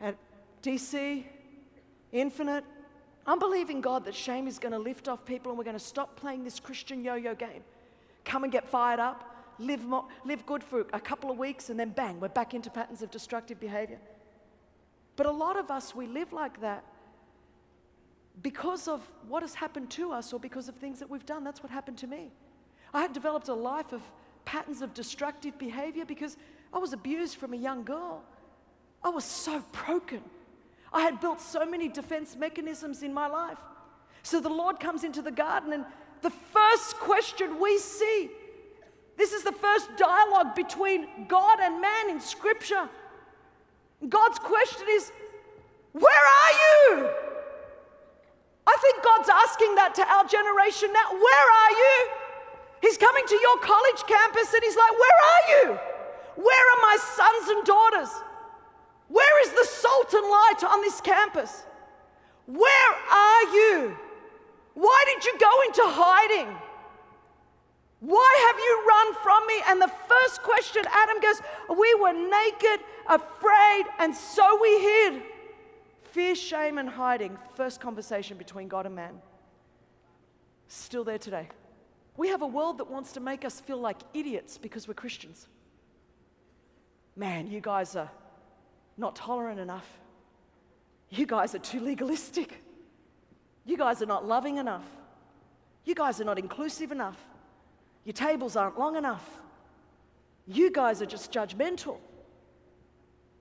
At 0.01 0.17
DC, 0.63 1.25
Infinite, 2.13 2.65
I'm 3.27 3.39
believing 3.39 3.81
God 3.81 4.05
that 4.05 4.15
shame 4.15 4.47
is 4.47 4.59
going 4.59 4.73
to 4.73 4.79
lift 4.79 5.09
off 5.09 5.25
people 5.25 5.51
and 5.51 5.59
we're 5.59 5.65
going 5.65 5.77
to 5.77 5.85
stop 5.85 6.17
playing 6.17 6.45
this 6.45 6.61
Christian 6.61 7.05
yo 7.05 7.15
yo 7.15 7.35
game. 7.35 7.65
Come 8.25 8.45
and 8.45 8.53
get 8.53 8.69
fired 8.69 9.01
up, 9.01 9.34
live, 9.59 9.85
live 10.25 10.47
good 10.47 10.63
for 10.63 10.87
a 10.93 11.01
couple 11.01 11.31
of 11.31 11.39
weeks, 11.39 11.71
and 11.71 11.79
then 11.79 11.91
bang, 11.91 12.21
we're 12.21 12.29
back 12.29 12.55
into 12.55 12.71
patterns 12.71 13.03
of 13.03 13.11
destructive 13.11 13.61
behavior. 13.61 13.99
But 15.17 15.27
a 15.27 15.31
lot 15.31 15.59
of 15.59 15.71
us, 15.71 15.95
we 15.95 16.07
live 16.07 16.33
like 16.33 16.61
that 16.61 16.85
because 18.43 18.89
of 18.89 19.01
what 19.29 19.43
has 19.43 19.55
happened 19.55 19.91
to 19.91 20.11
us 20.11 20.33
or 20.33 20.41
because 20.41 20.69
of 20.69 20.75
things 20.77 20.99
that 20.99 21.09
we've 21.09 21.27
done. 21.27 21.45
That's 21.45 21.63
what 21.63 21.71
happened 21.71 21.99
to 21.99 22.07
me. 22.07 22.33
I 22.93 23.01
had 23.01 23.13
developed 23.13 23.49
a 23.49 23.55
life 23.55 23.93
of 23.93 24.03
patterns 24.45 24.83
of 24.83 24.93
destructive 24.93 25.59
behavior 25.59 26.05
because 26.05 26.37
I 26.73 26.79
was 26.79 26.93
abused 26.93 27.37
from 27.37 27.53
a 27.53 27.57
young 27.57 27.85
girl. 27.85 28.23
I 29.03 29.11
was 29.11 29.25
so 29.25 29.63
broken. 29.87 30.23
I 30.93 31.03
had 31.03 31.21
built 31.21 31.41
so 31.41 31.65
many 31.65 31.89
defense 31.89 32.37
mechanisms 32.37 33.03
in 33.03 33.13
my 33.13 33.27
life. 33.27 33.59
So 34.23 34.41
the 34.41 34.49
Lord 34.49 34.81
comes 34.81 35.05
into 35.05 35.23
the 35.23 35.31
garden, 35.31 35.73
and 35.73 35.85
the 36.23 36.31
first 36.31 36.97
question 36.97 37.61
we 37.61 37.79
see 37.79 38.31
this 39.17 39.33
is 39.33 39.43
the 39.45 39.53
first 39.53 39.89
dialogue 39.97 40.55
between 40.55 41.07
God 41.29 41.61
and 41.61 41.81
man 41.81 42.11
in 42.11 42.21
Scripture. 42.21 42.89
God's 44.09 44.39
question 44.39 44.87
is, 44.91 45.13
Where 45.93 46.05
are 46.05 46.53
you? 46.53 47.09
I 48.67 48.77
think 48.81 49.05
God's 49.05 49.29
asking 49.29 49.75
that 49.77 49.95
to 49.97 50.03
our 50.03 50.25
generation 50.27 50.93
now. 50.93 51.13
Where 51.13 51.49
are 51.63 51.71
you? 51.71 52.09
He's 52.83 52.99
coming 52.99 53.25
to 53.27 53.35
your 53.35 53.59
college 53.59 54.03
campus 54.07 54.53
and 54.53 54.63
he's 54.65 54.77
like, 54.77 54.93
Where 54.93 55.21
are 55.31 55.45
you? 55.49 55.79
Where 56.37 56.67
are 56.75 56.83
my 56.83 56.97
sons 57.01 57.49
and 57.49 57.65
daughters? 57.65 58.11
Where 59.09 59.43
is 59.43 59.53
the 59.53 59.65
salt 59.65 60.13
and 60.13 60.27
light 60.29 60.65
on 60.67 60.81
this 60.81 61.01
campus? 61.01 61.63
Where 62.47 62.93
are 63.11 63.43
you? 63.55 63.97
Why 64.75 65.05
did 65.07 65.25
you 65.25 65.39
go 65.39 65.63
into 65.67 65.83
hiding? 65.85 66.57
Why 68.05 68.53
have 68.53 68.59
you 68.59 68.85
run 68.87 69.15
from 69.23 69.47
me? 69.47 69.63
And 69.67 69.81
the 69.81 69.93
first 70.09 70.43
question, 70.43 70.83
Adam 70.93 71.21
goes, 71.23 71.41
We 71.79 71.95
were 71.95 72.13
naked, 72.13 72.85
afraid, 73.09 73.85
and 73.99 74.15
so 74.15 74.59
we 74.61 74.79
hid. 74.79 75.23
Fear, 76.03 76.35
shame, 76.35 76.77
and 76.77 76.89
hiding. 76.89 77.39
First 77.55 77.81
conversation 77.81 78.37
between 78.37 78.69
God 78.69 78.85
and 78.85 78.95
man. 78.95 79.23
Still 80.69 81.03
there 81.03 81.17
today. 81.17 81.49
We 82.19 82.29
have 82.29 82.43
a 82.43 82.47
world 82.47 82.77
that 82.79 82.91
wants 82.91 83.13
to 83.13 83.21
make 83.21 83.43
us 83.43 83.59
feel 83.59 83.79
like 83.79 83.97
idiots 84.13 84.59
because 84.59 84.87
we're 84.87 84.95
Christians. 84.95 85.49
Man, 87.17 87.47
you 87.47 87.63
guys 87.63 87.97
are 87.97 88.11
not 88.99 89.17
tolerant 89.17 89.61
enough. 89.61 89.89
You 91.09 91.25
guys 91.25 91.55
are 91.55 91.59
too 91.59 91.81
legalistic. 91.81 92.63
You 93.65 93.79
guys 93.79 94.03
are 94.03 94.07
not 94.07 94.27
loving 94.27 94.59
enough. 94.59 94.85
You 95.87 95.95
guys 95.95 96.21
are 96.21 96.25
not 96.25 96.39
inclusive 96.39 96.93
enough. 96.93 97.17
Your 98.05 98.13
tables 98.13 98.57
aren't 98.57 98.79
long 98.79 98.97
enough. 98.97 99.41
You 100.47 100.71
guys 100.71 101.01
are 101.01 101.07
just 101.07 101.33
judgmental. 101.33 101.97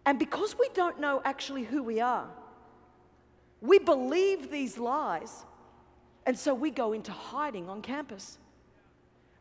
And 0.05 0.19
because 0.19 0.57
we 0.57 0.69
don't 0.73 0.99
know 0.99 1.21
actually 1.23 1.63
who 1.63 1.83
we 1.83 1.99
are, 1.99 2.29
we 3.61 3.79
believe 3.79 4.51
these 4.51 4.77
lies, 4.77 5.45
and 6.25 6.37
so 6.37 6.53
we 6.53 6.69
go 6.69 6.93
into 6.93 7.11
hiding 7.11 7.69
on 7.69 7.81
campus. 7.81 8.37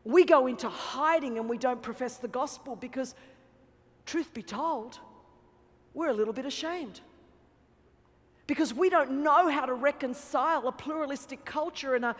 We 0.05 0.25
go 0.25 0.47
into 0.47 0.69
hiding 0.69 1.37
and 1.37 1.49
we 1.49 1.57
don't 1.57 1.81
profess 1.81 2.17
the 2.17 2.27
gospel 2.27 2.75
because, 2.75 3.15
truth 4.05 4.33
be 4.33 4.43
told, 4.43 4.99
we're 5.93 6.09
a 6.09 6.13
little 6.13 6.33
bit 6.33 6.45
ashamed. 6.45 7.01
Because 8.47 8.73
we 8.73 8.89
don't 8.89 9.23
know 9.23 9.49
how 9.49 9.65
to 9.65 9.73
reconcile 9.73 10.67
a 10.67 10.71
pluralistic 10.71 11.45
culture 11.45 11.95
and 11.95 12.03
a 12.03 12.15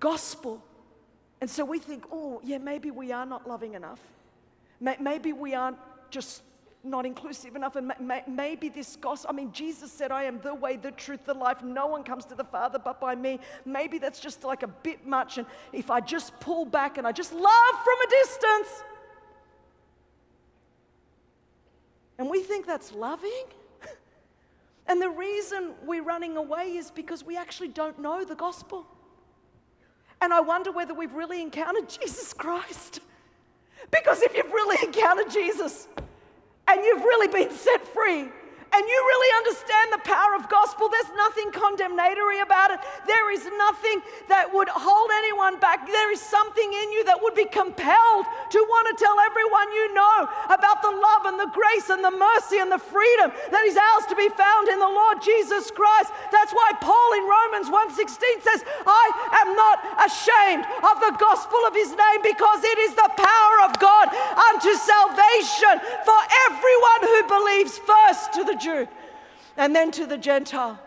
gospel. 0.00 0.62
And 1.42 1.50
so 1.50 1.64
we 1.64 1.80
think, 1.80 2.04
oh, 2.12 2.40
yeah, 2.44 2.58
maybe 2.58 2.92
we 2.92 3.10
are 3.10 3.26
not 3.26 3.48
loving 3.48 3.74
enough. 3.74 3.98
Maybe 4.78 5.32
we 5.32 5.54
aren't 5.54 5.76
just 6.08 6.44
not 6.84 7.04
inclusive 7.04 7.56
enough. 7.56 7.74
And 7.74 7.92
maybe 8.28 8.68
this 8.68 8.94
gospel, 8.94 9.28
I 9.28 9.32
mean, 9.32 9.50
Jesus 9.50 9.90
said, 9.90 10.12
I 10.12 10.22
am 10.22 10.38
the 10.40 10.54
way, 10.54 10.76
the 10.76 10.92
truth, 10.92 11.26
the 11.26 11.34
life. 11.34 11.60
No 11.64 11.88
one 11.88 12.04
comes 12.04 12.24
to 12.26 12.36
the 12.36 12.44
Father 12.44 12.78
but 12.78 13.00
by 13.00 13.16
me. 13.16 13.40
Maybe 13.64 13.98
that's 13.98 14.20
just 14.20 14.44
like 14.44 14.62
a 14.62 14.68
bit 14.68 15.04
much. 15.04 15.36
And 15.36 15.48
if 15.72 15.90
I 15.90 15.98
just 15.98 16.38
pull 16.38 16.64
back 16.64 16.96
and 16.96 17.08
I 17.08 17.10
just 17.10 17.32
love 17.32 17.74
from 17.84 17.98
a 18.06 18.10
distance, 18.10 18.84
And 22.18 22.30
we 22.30 22.40
think 22.40 22.66
that's 22.66 22.92
loving. 22.92 23.46
and 24.86 25.02
the 25.02 25.10
reason 25.10 25.72
we're 25.84 26.04
running 26.04 26.36
away 26.36 26.76
is 26.76 26.88
because 26.92 27.24
we 27.24 27.36
actually 27.36 27.66
don't 27.66 27.98
know 27.98 28.24
the 28.24 28.36
gospel. 28.36 28.86
And 30.22 30.32
I 30.32 30.40
wonder 30.40 30.70
whether 30.70 30.94
we've 30.94 31.12
really 31.12 31.42
encountered 31.42 31.88
Jesus 32.00 32.32
Christ. 32.32 33.00
Because 33.90 34.22
if 34.22 34.34
you've 34.34 34.52
really 34.52 34.78
encountered 34.86 35.30
Jesus 35.30 35.88
and 36.68 36.80
you've 36.82 37.02
really 37.02 37.28
been 37.28 37.54
set 37.54 37.86
free, 37.88 38.28
and 38.72 38.82
you 38.88 38.98
really 39.04 39.32
understand 39.44 39.92
the 39.92 40.02
power 40.08 40.32
of 40.34 40.48
gospel, 40.48 40.88
there's 40.88 41.12
nothing 41.12 41.52
condemnatory 41.52 42.40
about 42.40 42.72
it. 42.72 42.80
There 43.06 43.28
is 43.28 43.44
nothing 43.60 44.00
that 44.32 44.48
would 44.48 44.68
hold 44.72 45.10
anyone 45.20 45.60
back. 45.60 45.84
There 45.84 46.10
is 46.10 46.20
something 46.20 46.64
in 46.64 46.88
you 46.92 47.04
that 47.04 47.20
would 47.20 47.36
be 47.36 47.44
compelled 47.44 48.24
to 48.24 48.60
want 48.64 48.88
to 48.88 48.94
tell 48.96 49.20
everyone 49.20 49.68
you 49.76 49.92
know 49.92 50.18
about 50.48 50.80
the 50.80 50.88
love 50.88 51.28
and 51.28 51.36
the 51.36 51.52
grace 51.52 51.92
and 51.92 52.00
the 52.00 52.16
mercy 52.16 52.64
and 52.64 52.72
the 52.72 52.80
freedom 52.80 53.28
that 53.52 53.64
is 53.68 53.76
ours 53.76 54.08
to 54.08 54.16
be 54.16 54.32
found 54.32 54.72
in 54.72 54.80
the 54.80 54.88
Lord 54.88 55.20
Jesus 55.20 55.68
Christ. 55.68 56.08
That's 56.32 56.56
why 56.56 56.72
Paul 56.80 57.10
in 57.20 57.24
Romans 57.28 57.68
1:16 57.68 58.40
says, 58.40 58.64
"I 58.88 59.06
am 59.44 59.52
not 59.52 59.84
ashamed 60.08 60.64
of 60.80 60.96
the 61.04 61.12
gospel 61.20 61.60
of 61.68 61.76
his 61.76 61.92
name 61.92 62.20
because 62.24 62.64
it 62.64 62.78
is 62.78 62.94
the 62.96 63.10
power 63.20 63.56
of 63.68 63.76
God 63.78 64.08
unto 64.48 64.72
salvation 64.74 65.76
for 66.08 66.20
everyone 66.48 67.02
who 67.04 67.20
believes 67.28 67.76
first 67.76 68.32
to 68.32 68.44
the 68.44 68.61
Jew 68.62 68.88
and 69.56 69.74
then 69.74 69.90
to 69.92 70.06
the 70.06 70.18
Gentile. 70.18 70.80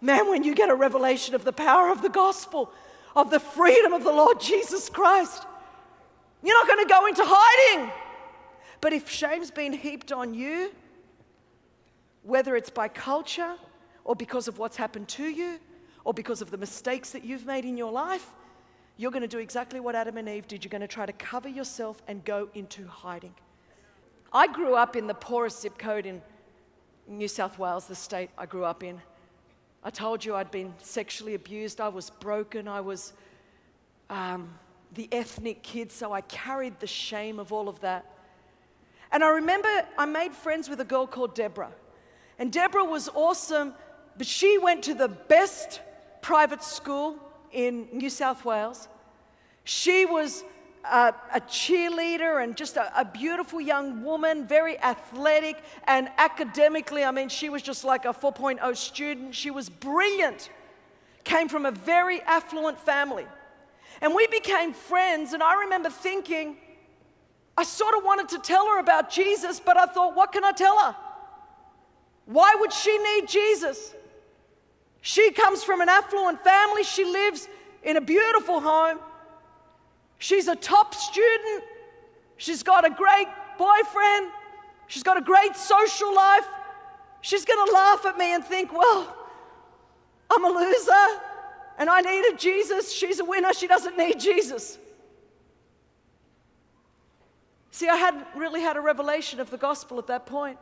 Man, 0.00 0.28
when 0.28 0.44
you 0.44 0.54
get 0.54 0.70
a 0.70 0.74
revelation 0.74 1.34
of 1.34 1.44
the 1.44 1.52
power 1.52 1.90
of 1.90 2.02
the 2.02 2.08
gospel, 2.08 2.70
of 3.16 3.30
the 3.30 3.40
freedom 3.40 3.92
of 3.92 4.04
the 4.04 4.12
Lord 4.12 4.40
Jesus 4.40 4.88
Christ, 4.88 5.44
you're 6.42 6.54
not 6.54 6.68
going 6.68 6.86
to 6.86 6.92
go 6.92 7.06
into 7.06 7.22
hiding. 7.24 7.90
But 8.80 8.92
if 8.92 9.10
shame's 9.10 9.50
been 9.50 9.72
heaped 9.72 10.12
on 10.12 10.34
you, 10.34 10.72
whether 12.22 12.54
it's 12.54 12.70
by 12.70 12.88
culture 12.88 13.54
or 14.04 14.14
because 14.14 14.46
of 14.46 14.58
what's 14.58 14.76
happened 14.76 15.08
to 15.08 15.24
you 15.24 15.58
or 16.04 16.14
because 16.14 16.40
of 16.40 16.50
the 16.50 16.56
mistakes 16.56 17.10
that 17.10 17.24
you've 17.24 17.46
made 17.46 17.64
in 17.64 17.76
your 17.76 17.90
life, 17.90 18.30
you're 18.96 19.10
going 19.10 19.22
to 19.22 19.28
do 19.28 19.38
exactly 19.38 19.80
what 19.80 19.94
Adam 19.94 20.16
and 20.16 20.28
Eve 20.28 20.46
did. 20.46 20.64
You're 20.64 20.70
going 20.70 20.80
to 20.80 20.88
try 20.88 21.06
to 21.06 21.12
cover 21.12 21.48
yourself 21.48 22.02
and 22.06 22.24
go 22.24 22.48
into 22.54 22.86
hiding. 22.86 23.34
I 24.32 24.46
grew 24.46 24.74
up 24.74 24.94
in 24.94 25.06
the 25.06 25.14
poorest 25.14 25.62
zip 25.62 25.78
code 25.78 26.06
in 26.06 26.22
New 27.08 27.28
South 27.28 27.58
Wales, 27.58 27.86
the 27.86 27.94
state 27.94 28.30
I 28.36 28.46
grew 28.46 28.64
up 28.64 28.84
in. 28.84 29.00
I 29.82 29.90
told 29.90 30.24
you 30.24 30.34
I'd 30.34 30.50
been 30.50 30.74
sexually 30.82 31.34
abused. 31.34 31.80
I 31.80 31.88
was 31.88 32.10
broken. 32.10 32.68
I 32.68 32.80
was 32.80 33.14
um, 34.10 34.50
the 34.94 35.08
ethnic 35.10 35.62
kid, 35.62 35.90
so 35.90 36.12
I 36.12 36.20
carried 36.22 36.78
the 36.80 36.86
shame 36.86 37.38
of 37.38 37.52
all 37.52 37.68
of 37.68 37.80
that. 37.80 38.04
And 39.10 39.24
I 39.24 39.30
remember 39.30 39.68
I 39.96 40.04
made 40.04 40.34
friends 40.34 40.68
with 40.68 40.80
a 40.80 40.84
girl 40.84 41.06
called 41.06 41.34
Deborah. 41.34 41.72
And 42.38 42.52
Deborah 42.52 42.84
was 42.84 43.08
awesome, 43.14 43.74
but 44.16 44.26
she 44.26 44.58
went 44.58 44.84
to 44.84 44.94
the 44.94 45.08
best 45.08 45.80
private 46.20 46.62
school 46.62 47.16
in 47.52 47.88
New 47.92 48.10
South 48.10 48.44
Wales. 48.44 48.88
She 49.64 50.04
was 50.04 50.44
a, 50.84 51.14
a 51.34 51.40
cheerleader 51.40 52.42
and 52.42 52.56
just 52.56 52.76
a, 52.76 53.00
a, 53.00 53.04
beautiful 53.04 53.60
young 53.60 54.02
woman, 54.02 54.46
very 54.46 54.78
athletic 54.80 55.62
and 55.86 56.08
academically. 56.18 57.04
I 57.04 57.10
mean, 57.10 57.28
she 57.28 57.48
was 57.48 57.62
just 57.62 57.84
like 57.84 58.04
a 58.04 58.12
4.0 58.12 58.76
student. 58.76 59.34
She 59.34 59.50
was 59.50 59.68
brilliant. 59.68 60.50
came 61.24 61.48
from 61.48 61.66
a 61.66 61.70
very 61.70 62.22
affluent 62.22 62.78
family. 62.78 63.26
And 64.00 64.14
we 64.14 64.26
became 64.28 64.72
friends, 64.72 65.32
and 65.32 65.42
I 65.42 65.62
remember 65.62 65.90
thinking, 65.90 66.56
I 67.56 67.64
sort 67.64 67.96
of 67.96 68.04
wanted 68.04 68.28
to 68.30 68.38
tell 68.38 68.66
her 68.68 68.78
about 68.78 69.10
Jesus, 69.10 69.58
but 69.58 69.76
I 69.76 69.86
thought, 69.86 70.14
what 70.14 70.30
can 70.30 70.44
I 70.44 70.52
tell 70.52 70.78
her? 70.78 70.96
Why 72.26 72.54
would 72.60 72.72
she 72.72 72.96
need 72.98 73.26
Jesus? 73.26 73.94
She 75.00 75.32
comes 75.32 75.64
from 75.64 75.80
an 75.80 75.88
affluent 75.88 76.44
family, 76.44 76.84
she 76.84 77.04
lives 77.04 77.48
in 77.82 77.96
a 77.96 78.00
beautiful 78.00 78.60
home, 78.60 78.98
she's 80.18 80.48
a 80.48 80.56
top 80.56 80.94
student, 80.94 81.64
she's 82.36 82.62
got 82.62 82.84
a 82.84 82.90
great 82.90 83.28
boyfriend, 83.56 84.30
she's 84.86 85.02
got 85.02 85.16
a 85.16 85.22
great 85.22 85.56
social 85.56 86.14
life. 86.14 86.46
She's 87.20 87.44
going 87.44 87.66
to 87.66 87.72
laugh 87.72 88.06
at 88.06 88.16
me 88.16 88.32
and 88.32 88.44
think, 88.44 88.72
well, 88.72 89.14
I'm 90.30 90.44
a 90.44 90.48
loser 90.48 91.20
and 91.78 91.88
I 91.88 92.00
needed 92.00 92.38
Jesus. 92.38 92.92
She's 92.92 93.20
a 93.20 93.24
winner. 93.24 93.52
She 93.52 93.66
doesn't 93.66 93.96
need 93.96 94.20
Jesus. 94.20 94.78
See, 97.70 97.88
I 97.88 97.96
hadn't 97.96 98.26
really 98.34 98.60
had 98.60 98.76
a 98.76 98.80
revelation 98.80 99.40
of 99.40 99.50
the 99.50 99.56
gospel 99.56 99.98
at 99.98 100.08
that 100.08 100.26
point. 100.26 100.58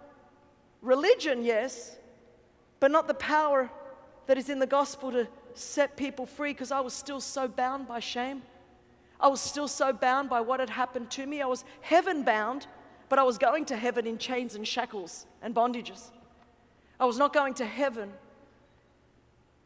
Religion, 0.82 1.44
yes, 1.44 1.96
but 2.78 2.90
not 2.90 3.08
the 3.08 3.14
power 3.14 3.70
that 4.26 4.36
is 4.36 4.50
in 4.50 4.58
the 4.58 4.66
gospel 4.66 5.10
to 5.12 5.26
set 5.54 5.96
people 5.96 6.26
free 6.26 6.52
because 6.52 6.70
I 6.70 6.80
was 6.80 6.92
still 6.92 7.20
so 7.20 7.48
bound 7.48 7.88
by 7.88 8.00
shame. 8.00 8.42
I 9.20 9.28
was 9.28 9.40
still 9.40 9.68
so 9.68 9.92
bound 9.92 10.28
by 10.28 10.40
what 10.40 10.60
had 10.60 10.70
happened 10.70 11.10
to 11.12 11.26
me. 11.26 11.40
I 11.40 11.46
was 11.46 11.64
heaven 11.80 12.22
bound, 12.22 12.66
but 13.08 13.18
I 13.18 13.22
was 13.22 13.38
going 13.38 13.64
to 13.66 13.76
heaven 13.76 14.06
in 14.06 14.18
chains 14.18 14.54
and 14.54 14.66
shackles 14.66 15.26
and 15.42 15.54
bondages. 15.54 16.10
I 17.00 17.04
was 17.04 17.18
not 17.18 17.32
going 17.32 17.54
to 17.54 17.64
heaven 17.64 18.12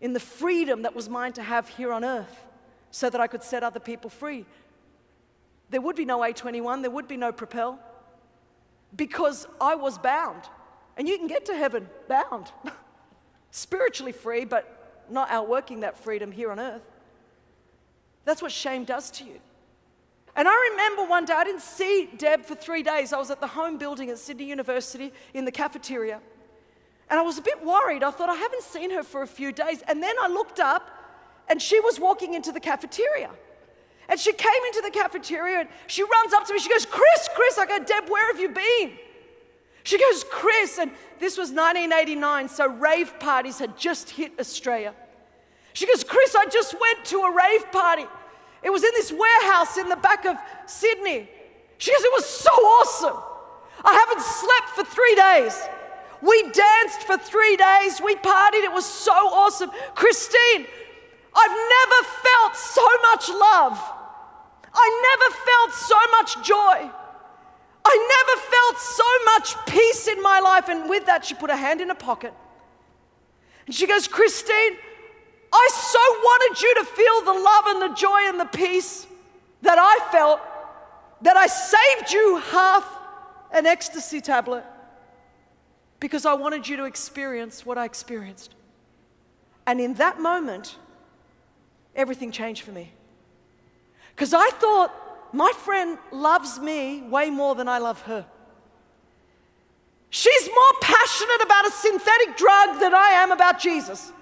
in 0.01 0.13
the 0.13 0.21
freedom 0.21 0.83
that 0.83 0.95
was 0.95 1.09
mine 1.09 1.33
to 1.35 1.43
have 1.43 1.69
here 1.69 1.93
on 1.93 2.05
earth 2.05 2.47
so 2.91 3.11
that 3.11 3.21
I 3.21 3.27
could 3.27 3.43
set 3.43 3.63
other 3.63 3.81
people 3.81 4.11
free. 4.11 4.47
There 5.71 5.81
would 5.81 5.97
be 5.97 6.05
no 6.05 6.21
A21, 6.21 6.83
there 6.83 6.91
would 6.91 7.07
be 7.07 7.17
no 7.17 7.33
Propel 7.33 7.79
because 8.97 9.47
I 9.61 9.75
was 9.75 9.99
bound. 9.99 10.43
And 10.97 11.09
you 11.09 11.17
can 11.17 11.29
get 11.29 11.47
to 11.47 11.55
heaven 11.55 11.89
bound, 12.09 12.51
spiritually 13.51 14.13
free, 14.13 14.45
but 14.45 15.07
not 15.11 15.31
outworking 15.31 15.81
that 15.81 15.97
freedom 15.99 16.33
here 16.33 16.51
on 16.51 16.59
earth. 16.59 16.83
That's 18.25 18.43
what 18.43 18.53
shame 18.53 18.85
does 18.85 19.11
to 19.13 19.25
you. 19.25 19.41
And 20.37 20.47
I 20.47 20.71
remember 20.71 21.05
one 21.05 21.25
day, 21.25 21.35
I 21.35 21.45
didn't 21.45 21.63
see 21.63 22.09
Deb 22.17 22.45
for 22.45 22.55
three 22.55 22.83
days. 22.83 23.13
I 23.13 23.19
was 23.19 23.31
at 23.31 23.41
the 23.41 23.47
Holme 23.47 23.79
building 23.79 24.11
at 24.11 24.19
Sydney 24.19 24.45
University 24.45 25.13
in 25.35 25.45
the 25.45 25.53
cafeteria. 25.53 26.21
And 27.11 27.19
I 27.19 27.23
was 27.23 27.39
a 27.39 27.43
bit 27.43 27.65
worried. 27.65 28.05
I 28.05 28.11
thought, 28.11 28.29
I 28.29 28.37
haven't 28.37 28.63
seen 28.63 28.91
her 28.93 29.03
for 29.03 29.23
a 29.23 29.27
few 29.27 29.51
days. 29.51 29.83
And 29.89 30.03
then 30.03 30.15
I 30.23 30.29
looked 30.29 30.61
up 30.61 30.89
and 31.49 31.61
she 31.61 31.81
was 31.81 31.99
walking 31.99 32.35
into 32.35 32.53
the 32.53 32.61
cafeteria. 32.61 33.31
And 34.09 34.19
she 34.19 34.33
came 34.33 34.63
into 34.69 34.83
the 34.83 34.91
cafeteria 34.91 35.61
and 35.61 35.69
she 35.89 36.03
runs 36.03 36.33
up 36.33 36.47
to 36.47 36.53
me. 36.53 36.61
She 36.61 36.69
goes, 36.69 36.87
Chris, 36.87 37.29
Chris. 37.35 37.59
I 37.59 37.67
go, 37.67 37.85
Deb, 37.85 38.09
where 38.09 38.27
have 38.33 38.41
you 38.41 38.51
been? 38.51 38.93
She 39.83 39.99
goes, 39.99 40.25
Chris. 40.31 40.79
And 40.79 40.93
this 41.19 41.37
was 41.37 41.51
1989, 41.51 42.49
so 42.49 42.69
rave 42.69 43.19
parties 43.19 43.59
had 43.59 43.77
just 43.77 44.11
hit 44.11 44.33
Australia. 44.39 44.95
She 45.73 45.87
goes, 45.87 46.05
Chris, 46.05 46.35
I 46.35 46.47
just 46.47 46.75
went 46.79 47.05
to 47.07 47.19
a 47.23 47.35
rave 47.35 47.71
party. 47.73 48.07
It 48.63 48.71
was 48.71 48.85
in 48.85 48.91
this 48.95 49.13
warehouse 49.13 49.77
in 49.79 49.89
the 49.89 49.97
back 49.97 50.27
of 50.27 50.37
Sydney. 50.67 51.29
She 51.79 51.93
goes, 51.93 52.03
It 52.03 52.13
was 52.13 52.27
so 52.27 52.51
awesome. 52.51 53.17
I 53.85 53.95
haven't 53.95 54.23
slept 54.23 54.69
for 54.77 54.85
three 54.85 55.15
days. 55.15 55.59
We 56.21 56.43
danced 56.53 57.03
for 57.03 57.17
three 57.17 57.57
days. 57.57 58.01
We 58.05 58.15
partied. 58.17 58.65
It 58.65 58.73
was 58.73 58.85
so 58.85 59.13
awesome. 59.13 59.71
Christine, 59.95 60.67
I've 61.35 61.51
never 61.51 62.01
felt 62.23 62.57
so 62.57 62.87
much 63.11 63.29
love. 63.31 63.81
I 64.73 64.87
never 65.09 65.35
felt 65.49 65.73
so 65.73 65.99
much 66.11 66.47
joy. 66.47 66.91
I 67.83 67.95
never 68.15 68.41
felt 68.53 68.79
so 68.79 69.05
much 69.25 69.67
peace 69.67 70.09
in 70.09 70.23
my 70.23 70.41
life. 70.41 70.69
And 70.69 70.91
with 70.91 71.07
that, 71.07 71.25
she 71.25 71.35
put 71.35 71.51
her 71.51 71.57
hand 71.57 71.81
in 71.81 71.89
her 71.89 71.95
pocket. 71.95 72.35
And 73.67 73.75
she 73.75 73.87
goes, 73.87 74.07
Christine, 74.07 74.77
I 75.53 75.69
so 75.73 75.99
wanted 75.99 76.63
you 76.63 76.75
to 76.77 76.85
feel 76.85 77.21
the 77.23 77.41
love 77.41 77.65
and 77.67 77.83
the 77.83 77.95
joy 77.95 78.21
and 78.29 78.41
the 78.41 78.45
peace 78.45 79.07
that 79.63 79.79
I 79.79 80.11
felt 80.11 80.41
that 81.23 81.37
I 81.37 81.47
saved 81.47 82.13
you 82.13 82.37
half 82.51 82.87
an 83.53 83.67
ecstasy 83.67 84.21
tablet 84.21 84.65
because 85.99 86.25
I 86.25 86.35
wanted 86.35 86.69
you 86.69 86.77
to 86.79 86.85
experience 86.85 87.67
what 87.67 87.77
I 87.77 87.85
experienced. 87.85 88.55
And 89.67 89.81
in 89.81 89.95
that 89.95 90.21
moment, 90.21 90.77
everything 91.95 92.33
changed 92.33 92.63
for 92.63 92.73
me. 92.73 92.93
Because 94.15 94.33
I 94.33 94.49
thought, 94.51 94.93
my 95.33 95.53
friend 95.57 95.99
loves 96.11 96.59
me 96.59 97.03
way 97.03 97.31
more 97.31 97.55
than 97.55 97.69
I 97.69 97.79
love 97.79 98.01
her. 98.03 98.25
She's 100.09 100.49
more 100.49 100.81
passionate 100.81 101.43
about 101.43 101.69
a 101.69 101.71
synthetic 101.71 102.37
drug 102.37 102.81
than 102.81 102.95
I 102.95 103.11
am 103.15 103.31
about 103.31 103.61
Jesus. 103.61 104.13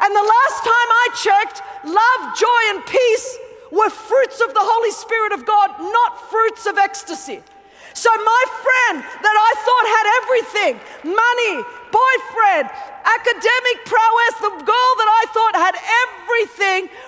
And 0.00 0.10
the 0.14 0.22
last 0.24 0.58
time 0.64 0.90
I 1.02 1.06
checked, 1.20 1.58
love, 1.84 2.20
joy, 2.38 2.62
and 2.72 2.80
peace 2.86 3.38
were 3.70 3.90
fruits 3.90 4.40
of 4.40 4.52
the 4.54 4.62
Holy 4.62 4.92
Spirit 4.92 5.32
of 5.32 5.44
God, 5.44 5.70
not 5.80 6.30
fruits 6.30 6.66
of 6.66 6.78
ecstasy. 6.78 7.40
So, 7.94 8.08
my 8.08 8.42
friend 8.64 9.04
that 9.04 9.36
I 9.36 9.52
thought 9.64 9.86
had 9.96 10.06
everything 10.24 10.72
money, 11.12 11.54
boyfriend, 11.92 12.72
academic 13.04 13.76
prowess, 13.84 14.34
the 14.40 14.54
girl 14.64 14.90
that 14.96 15.10
I 15.12 15.22
thought 15.28 15.54
had 15.60 15.76
everything, 15.76 16.21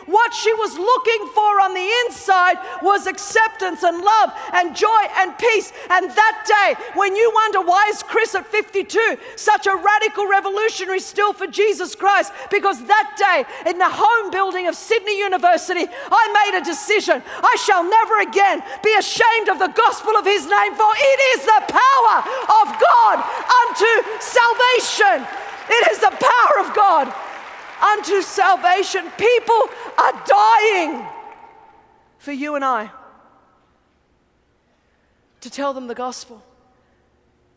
what 0.07 0.35
she 0.35 0.53
was 0.55 0.77
looking 0.77 1.29
for 1.35 1.61
on 1.61 1.75
the 1.75 1.91
inside 2.05 2.57
was 2.83 3.07
acceptance 3.07 3.83
and 3.83 3.99
love 3.99 4.31
and 4.53 4.77
joy 4.77 5.03
and 5.17 5.37
peace. 5.39 5.73
And 5.91 6.11
that 6.11 6.45
day, 6.47 6.81
when 6.95 7.17
you 7.17 7.31
wonder 7.35 7.61
why 7.61 7.91
is 7.91 8.03
Chris 8.03 8.35
at 8.35 8.47
52 8.47 9.19
such 9.37 9.67
a 9.67 9.75
radical 9.75 10.27
revolutionary 10.29 11.01
still 11.01 11.33
for 11.33 11.47
Jesus 11.47 11.95
Christ, 11.95 12.33
because 12.51 12.85
that 12.85 13.17
day 13.17 13.71
in 13.71 13.79
the 13.79 13.89
Holme 13.89 14.31
building 14.31 14.67
of 14.69 14.75
Sydney 14.75 15.19
University, 15.19 15.87
I 15.91 16.25
made 16.45 16.61
a 16.61 16.65
decision. 16.65 17.23
I 17.43 17.57
shall 17.65 17.83
never 17.83 18.21
again 18.21 18.63
be 18.83 18.95
ashamed 18.99 19.49
of 19.49 19.59
the 19.59 19.73
gospel 19.75 20.17
of 20.17 20.25
his 20.25 20.47
name, 20.47 20.75
for 20.75 20.91
it 20.95 21.21
is 21.37 21.45
the 21.45 21.63
power 21.69 22.17
of 22.63 22.67
God 22.79 23.17
unto 23.67 23.93
salvation. 24.21 25.27
It 25.69 25.93
is 25.93 25.99
the 25.99 26.13
power 26.13 26.67
of 26.67 26.75
God 26.77 27.34
unto 27.83 28.23
salvation. 28.23 29.11
People 29.17 29.69
are 29.99 30.25
dying 30.27 31.07
for 32.19 32.33
you 32.33 32.55
and 32.55 32.65
I 32.65 32.91
to 35.41 35.51
tell 35.51 35.75
them 35.75 35.87
the 35.87 35.95
gospel. 35.95 36.43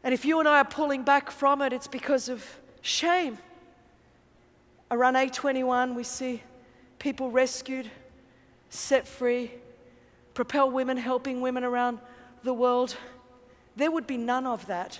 And 0.04 0.14
if 0.14 0.26
you 0.26 0.40
and 0.40 0.48
I 0.48 0.60
are 0.60 0.66
pulling 0.66 1.04
back 1.04 1.32
from 1.32 1.62
it, 1.62 1.74
it's 1.74 1.88
because 1.88 2.30
of 2.30 2.44
shame. 2.82 3.38
Around 4.92 5.16
A21, 5.16 5.96
we 5.96 6.04
see 6.04 6.44
people 7.00 7.32
rescued, 7.32 7.90
set 8.70 9.08
free, 9.08 9.52
propel 10.34 10.70
women, 10.70 10.98
helping 10.98 11.42
women 11.42 11.64
around 11.64 12.00
the 12.44 12.54
world. 12.54 12.96
There 13.76 13.92
would 13.92 14.08
be 14.08 14.18
none 14.18 14.46
of 14.46 14.68
that 14.68 15.00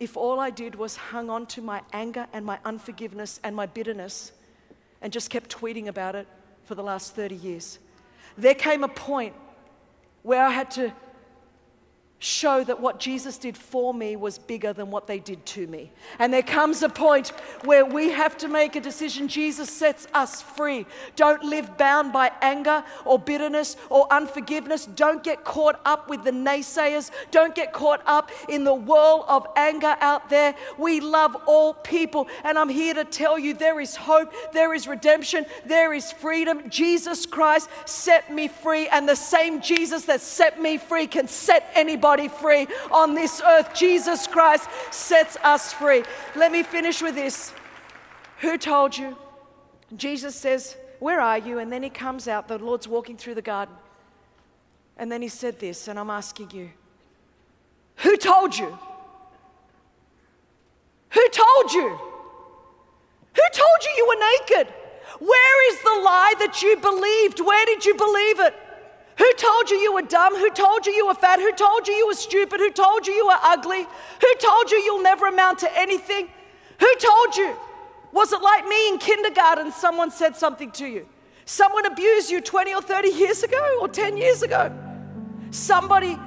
if 0.00 0.16
all 0.16 0.38
I 0.38 0.50
did 0.50 0.74
was 0.74 0.96
hung 0.96 1.30
on 1.30 1.46
to 1.46 1.62
my 1.62 1.82
anger 1.92 2.26
and 2.32 2.44
my 2.44 2.58
unforgiveness 2.64 3.40
and 3.42 3.54
my 3.56 3.66
bitterness 3.66 4.32
and 5.02 5.12
just 5.12 5.30
kept 5.30 5.50
tweeting 5.50 5.86
about 5.86 6.14
it 6.14 6.26
for 6.64 6.74
the 6.74 6.82
last 6.82 7.14
30 7.14 7.34
years. 7.34 7.78
There 8.36 8.54
came 8.54 8.84
a 8.84 8.88
point 8.88 9.34
where 10.22 10.44
I 10.44 10.50
had 10.50 10.70
to 10.72 10.92
show 12.20 12.64
that 12.64 12.80
what 12.80 12.98
Jesus 12.98 13.38
did 13.38 13.56
for 13.56 13.94
me 13.94 14.16
was 14.16 14.38
bigger 14.38 14.72
than 14.72 14.90
what 14.90 15.06
they 15.06 15.20
did 15.20 15.44
to 15.46 15.66
me. 15.68 15.92
And 16.18 16.32
there 16.32 16.42
comes 16.42 16.82
a 16.82 16.88
point 16.88 17.28
where 17.62 17.84
we 17.84 18.10
have 18.10 18.36
to 18.38 18.48
make 18.48 18.74
a 18.74 18.80
decision. 18.80 19.28
Jesus 19.28 19.70
sets 19.70 20.08
us 20.14 20.42
free. 20.42 20.84
Don't 21.14 21.44
live 21.44 21.78
bound 21.78 22.12
by 22.12 22.32
anger 22.42 22.82
or 23.04 23.20
bitterness 23.20 23.76
or 23.88 24.12
unforgiveness. 24.12 24.86
Don't 24.86 25.22
get 25.22 25.44
caught 25.44 25.80
up 25.84 26.10
with 26.10 26.24
the 26.24 26.32
naysayers. 26.32 27.12
Don't 27.30 27.54
get 27.54 27.72
caught 27.72 28.02
up 28.04 28.32
in 28.48 28.64
the 28.64 28.74
whirl 28.74 29.24
of 29.28 29.46
anger 29.54 29.96
out 30.00 30.28
there. 30.28 30.56
We 30.76 31.00
love 31.00 31.36
all 31.46 31.74
people. 31.74 32.26
And 32.42 32.58
I'm 32.58 32.68
here 32.68 32.94
to 32.94 33.04
tell 33.04 33.38
you 33.38 33.54
there 33.54 33.80
is 33.80 33.94
hope, 33.94 34.32
there 34.52 34.74
is 34.74 34.88
redemption, 34.88 35.46
there 35.64 35.92
is 35.92 36.10
freedom. 36.10 36.68
Jesus 36.68 37.26
Christ 37.26 37.68
set 37.86 38.32
me 38.32 38.48
free. 38.48 38.88
And 38.88 39.08
the 39.08 39.14
same 39.14 39.60
Jesus 39.60 40.04
that 40.06 40.20
set 40.20 40.60
me 40.60 40.78
free 40.78 41.06
can 41.06 41.28
set 41.28 41.70
anybody 41.76 42.07
anybody 42.08 42.28
free 42.28 42.66
on 42.90 43.14
this 43.14 43.40
earth. 43.44 43.74
Jesus 43.74 44.26
Christ 44.26 44.68
sets 44.90 45.36
us 45.42 45.72
free. 45.72 46.04
Let 46.36 46.52
me 46.52 46.62
finish 46.62 47.02
with 47.02 47.14
this. 47.14 47.52
Who 48.40 48.56
told 48.56 48.96
you? 48.96 49.16
Jesus 49.96 50.34
says, 50.34 50.76
Where 51.00 51.20
are 51.20 51.38
you? 51.38 51.58
And 51.58 51.72
then 51.72 51.82
he 51.82 51.90
comes 51.90 52.28
out. 52.28 52.48
The 52.48 52.58
Lord's 52.58 52.88
walking 52.88 53.16
through 53.16 53.34
the 53.34 53.42
garden. 53.42 53.74
And 54.96 55.12
then 55.12 55.22
he 55.22 55.28
said 55.28 55.60
this, 55.60 55.86
and 55.86 55.98
I'm 55.98 56.10
asking 56.10 56.50
you 56.52 56.70
Who 57.96 58.16
told 58.16 58.56
you? 58.56 58.78
Who 61.10 61.28
told 61.28 61.72
you? 61.72 61.88
Who 63.34 63.42
told 63.52 63.78
you 63.84 63.90
you 63.96 64.06
were 64.08 64.64
naked? 64.64 64.74
Where 65.20 65.72
is 65.72 65.80
the 65.80 66.00
lie 66.04 66.34
that 66.38 66.62
you 66.62 66.76
believed? 66.76 67.40
Where 67.40 67.66
did 67.66 67.84
you 67.84 67.94
believe 67.94 68.40
it? 68.40 68.54
Who 69.18 69.32
told 69.34 69.70
you 69.70 69.76
you 69.78 69.92
were 69.92 70.02
dumb? 70.02 70.36
Who 70.36 70.50
told 70.50 70.86
you 70.86 70.92
you 70.92 71.06
were 71.06 71.14
fat? 71.14 71.40
Who 71.40 71.52
told 71.52 71.88
you 71.88 71.94
you 71.94 72.06
were 72.06 72.14
stupid? 72.14 72.60
Who 72.60 72.70
told 72.70 73.06
you 73.06 73.12
you 73.12 73.26
were 73.26 73.38
ugly? 73.42 73.82
Who 74.20 74.34
told 74.40 74.70
you 74.70 74.78
you'll 74.78 75.02
never 75.02 75.26
amount 75.26 75.58
to 75.60 75.78
anything? 75.78 76.28
Who 76.78 76.94
told 76.96 77.36
you? 77.36 77.56
Was 78.12 78.32
it 78.32 78.40
like 78.40 78.66
me 78.66 78.88
in 78.88 78.98
kindergarten? 78.98 79.72
Someone 79.72 80.10
said 80.10 80.36
something 80.36 80.70
to 80.72 80.86
you. 80.86 81.08
Someone 81.44 81.86
abused 81.86 82.30
you 82.30 82.40
20 82.40 82.74
or 82.74 82.82
30 82.82 83.08
years 83.08 83.42
ago 83.42 83.78
or 83.80 83.88
10 83.88 84.16
years 84.16 84.42
ago. 84.42 84.72
Somebody, 85.50 86.18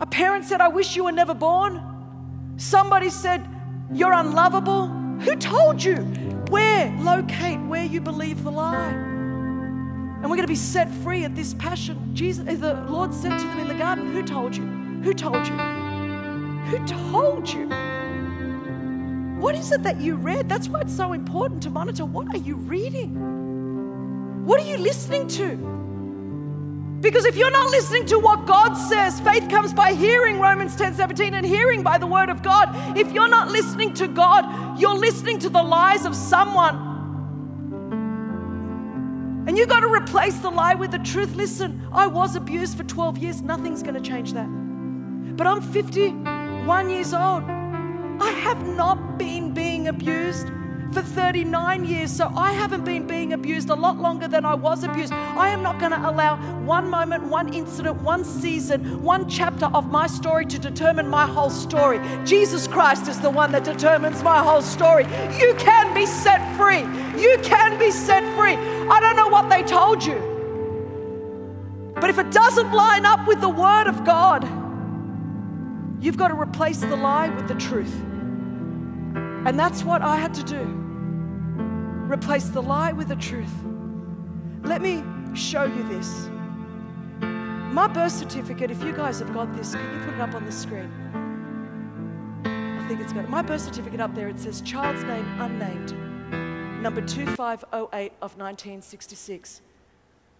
a 0.00 0.06
parent 0.06 0.44
said, 0.44 0.60
I 0.60 0.68
wish 0.68 0.96
you 0.96 1.04
were 1.04 1.12
never 1.12 1.34
born. 1.34 2.54
Somebody 2.56 3.10
said, 3.10 3.46
You're 3.92 4.12
unlovable. 4.12 4.86
Who 4.86 5.36
told 5.36 5.82
you? 5.82 5.96
Where? 6.48 6.90
Locate 7.00 7.60
where 7.60 7.84
you 7.84 8.00
believe 8.00 8.42
the 8.44 8.50
lie. 8.50 9.11
And 10.22 10.30
we're 10.30 10.36
going 10.36 10.46
to 10.46 10.52
be 10.52 10.54
set 10.54 10.88
free 11.02 11.24
at 11.24 11.34
this 11.34 11.52
passion. 11.54 12.14
Jesus, 12.14 12.44
the 12.60 12.74
Lord 12.88 13.12
said 13.12 13.36
to 13.36 13.44
them 13.44 13.58
in 13.58 13.66
the 13.66 13.74
garden, 13.74 14.12
Who 14.12 14.22
told 14.22 14.56
you? 14.56 14.64
Who 15.02 15.12
told 15.14 15.44
you? 15.48 15.54
Who 16.70 16.86
told 16.86 17.52
you? 17.52 17.66
What 19.40 19.56
is 19.56 19.72
it 19.72 19.82
that 19.82 20.00
you 20.00 20.14
read? 20.14 20.48
That's 20.48 20.68
why 20.68 20.82
it's 20.82 20.96
so 20.96 21.12
important 21.12 21.60
to 21.64 21.70
monitor. 21.70 22.04
What 22.04 22.32
are 22.32 22.38
you 22.38 22.54
reading? 22.54 24.46
What 24.46 24.60
are 24.60 24.64
you 24.64 24.76
listening 24.76 25.26
to? 25.26 25.56
Because 27.00 27.24
if 27.24 27.36
you're 27.36 27.50
not 27.50 27.72
listening 27.72 28.06
to 28.06 28.20
what 28.20 28.46
God 28.46 28.74
says, 28.74 29.18
faith 29.22 29.48
comes 29.50 29.74
by 29.74 29.92
hearing, 29.92 30.38
Romans 30.38 30.76
10 30.76 30.94
17, 30.94 31.34
and 31.34 31.44
hearing 31.44 31.82
by 31.82 31.98
the 31.98 32.06
word 32.06 32.28
of 32.28 32.44
God. 32.44 32.96
If 32.96 33.10
you're 33.10 33.28
not 33.28 33.48
listening 33.48 33.92
to 33.94 34.06
God, 34.06 34.78
you're 34.78 34.94
listening 34.94 35.40
to 35.40 35.48
the 35.48 35.64
lies 35.64 36.06
of 36.06 36.14
someone 36.14 36.91
and 39.52 39.58
you 39.58 39.66
got 39.66 39.80
to 39.80 39.92
replace 39.92 40.38
the 40.38 40.48
lie 40.48 40.72
with 40.72 40.92
the 40.92 40.98
truth. 41.00 41.34
Listen, 41.34 41.86
I 41.92 42.06
was 42.06 42.36
abused 42.36 42.74
for 42.74 42.84
12 42.84 43.18
years. 43.18 43.42
Nothing's 43.42 43.82
going 43.82 43.96
to 43.96 44.00
change 44.00 44.32
that. 44.32 44.46
But 45.36 45.46
I'm 45.46 45.60
51 45.60 46.88
years 46.88 47.12
old. 47.12 47.44
I 47.44 48.30
have 48.44 48.66
not 48.66 49.18
been 49.18 49.52
being 49.52 49.88
abused 49.88 50.46
for 50.92 51.00
39 51.00 51.84
years, 51.86 52.14
so 52.14 52.30
I 52.36 52.52
haven't 52.52 52.84
been 52.84 53.06
being 53.06 53.32
abused 53.32 53.70
a 53.70 53.74
lot 53.74 53.98
longer 53.98 54.28
than 54.28 54.44
I 54.44 54.54
was 54.54 54.84
abused. 54.84 55.12
I 55.12 55.48
am 55.48 55.62
not 55.62 55.78
going 55.78 55.92
to 55.92 56.10
allow 56.10 56.36
one 56.64 56.90
moment, 56.90 57.24
one 57.24 57.54
incident, 57.54 58.02
one 58.02 58.24
season, 58.24 59.02
one 59.02 59.28
chapter 59.28 59.66
of 59.66 59.90
my 59.90 60.06
story 60.06 60.44
to 60.46 60.58
determine 60.58 61.08
my 61.08 61.26
whole 61.26 61.48
story. 61.50 61.98
Jesus 62.24 62.66
Christ 62.66 63.08
is 63.08 63.20
the 63.20 63.30
one 63.30 63.52
that 63.52 63.64
determines 63.64 64.22
my 64.22 64.42
whole 64.42 64.60
story. 64.60 65.04
You 65.38 65.54
can 65.58 65.94
be 65.94 66.04
set 66.04 66.40
free. 66.56 66.80
You 67.20 67.38
can 67.42 67.78
be 67.78 67.90
set 67.90 68.22
free. 68.36 68.54
I 68.54 69.00
don't 69.00 69.16
know 69.16 69.28
what 69.28 69.48
they 69.48 69.62
told 69.62 70.04
you. 70.04 70.30
But 71.94 72.10
if 72.10 72.18
it 72.18 72.30
doesn't 72.30 72.72
line 72.72 73.06
up 73.06 73.26
with 73.26 73.40
the 73.40 73.48
Word 73.48 73.86
of 73.86 74.04
God, 74.04 74.44
you've 76.02 76.18
got 76.18 76.28
to 76.28 76.38
replace 76.38 76.80
the 76.80 76.96
lie 76.96 77.30
with 77.30 77.48
the 77.48 77.54
truth. 77.54 77.94
And 79.44 79.58
that's 79.58 79.82
what 79.84 80.02
I 80.02 80.16
had 80.16 80.34
to 80.34 80.42
do 80.42 80.81
replace 82.12 82.48
the 82.50 82.62
lie 82.62 82.92
with 82.92 83.08
the 83.08 83.16
truth. 83.16 83.52
Let 84.62 84.82
me 84.82 85.02
show 85.34 85.64
you 85.64 85.82
this. 85.88 86.28
My 87.72 87.88
birth 87.88 88.12
certificate, 88.12 88.70
if 88.70 88.82
you 88.84 88.92
guys 88.92 89.18
have 89.20 89.32
got 89.32 89.54
this, 89.56 89.74
can 89.74 89.94
you 89.94 90.04
put 90.04 90.14
it 90.14 90.20
up 90.20 90.34
on 90.34 90.44
the 90.44 90.52
screen? 90.52 90.92
I 92.44 92.86
think 92.86 93.00
it's 93.00 93.14
got 93.14 93.30
my 93.30 93.40
birth 93.40 93.62
certificate 93.62 94.00
up 94.00 94.14
there. 94.14 94.28
It 94.28 94.38
says 94.38 94.60
child's 94.60 95.02
name 95.04 95.26
unnamed, 95.40 95.92
number 96.82 97.00
2508 97.00 98.12
of 98.20 98.36
1966. 98.36 99.62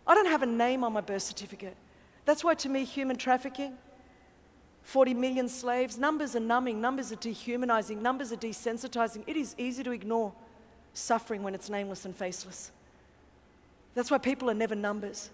I 0.06 0.14
don't 0.14 0.26
have 0.26 0.42
a 0.42 0.46
name 0.46 0.84
on 0.84 0.92
my 0.92 1.00
birth 1.00 1.22
certificate. 1.22 1.76
That's 2.26 2.44
why, 2.44 2.54
to 2.54 2.68
me, 2.68 2.84
human 2.84 3.16
trafficking, 3.16 3.78
40 4.82 5.14
million 5.14 5.48
slaves, 5.48 5.96
numbers 5.96 6.36
are 6.36 6.40
numbing, 6.40 6.82
numbers 6.82 7.12
are 7.12 7.16
dehumanizing, 7.16 8.02
numbers 8.02 8.30
are 8.30 8.36
desensitizing. 8.36 9.24
It 9.26 9.38
is 9.38 9.54
easy 9.56 9.82
to 9.84 9.92
ignore 9.92 10.34
suffering 10.94 11.42
when 11.42 11.54
it's 11.54 11.70
nameless 11.70 12.04
and 12.04 12.14
faceless. 12.14 12.70
That's 13.94 14.10
why 14.10 14.18
people 14.18 14.50
are 14.50 14.54
never 14.54 14.74
numbers. 14.74 15.30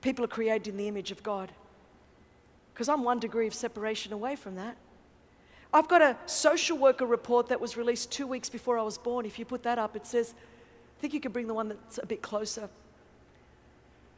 People 0.00 0.24
are 0.24 0.28
created 0.28 0.68
in 0.68 0.76
the 0.76 0.88
image 0.88 1.10
of 1.10 1.22
God. 1.22 1.52
Because 2.74 2.88
I'm 2.88 3.02
one 3.02 3.18
degree 3.18 3.46
of 3.46 3.54
separation 3.54 4.12
away 4.12 4.36
from 4.36 4.56
that. 4.56 4.76
I've 5.72 5.88
got 5.88 6.02
a 6.02 6.16
social 6.26 6.78
worker 6.78 7.06
report 7.06 7.48
that 7.48 7.60
was 7.60 7.76
released 7.76 8.12
two 8.12 8.26
weeks 8.26 8.48
before 8.48 8.78
I 8.78 8.82
was 8.82 8.98
born. 8.98 9.26
If 9.26 9.38
you 9.38 9.44
put 9.44 9.62
that 9.64 9.78
up, 9.78 9.96
it 9.96 10.06
says, 10.06 10.34
I 10.36 11.00
think 11.00 11.12
you 11.12 11.20
could 11.20 11.32
bring 11.32 11.46
the 11.46 11.54
one 11.54 11.68
that's 11.68 11.98
a 11.98 12.06
bit 12.06 12.22
closer. 12.22 12.68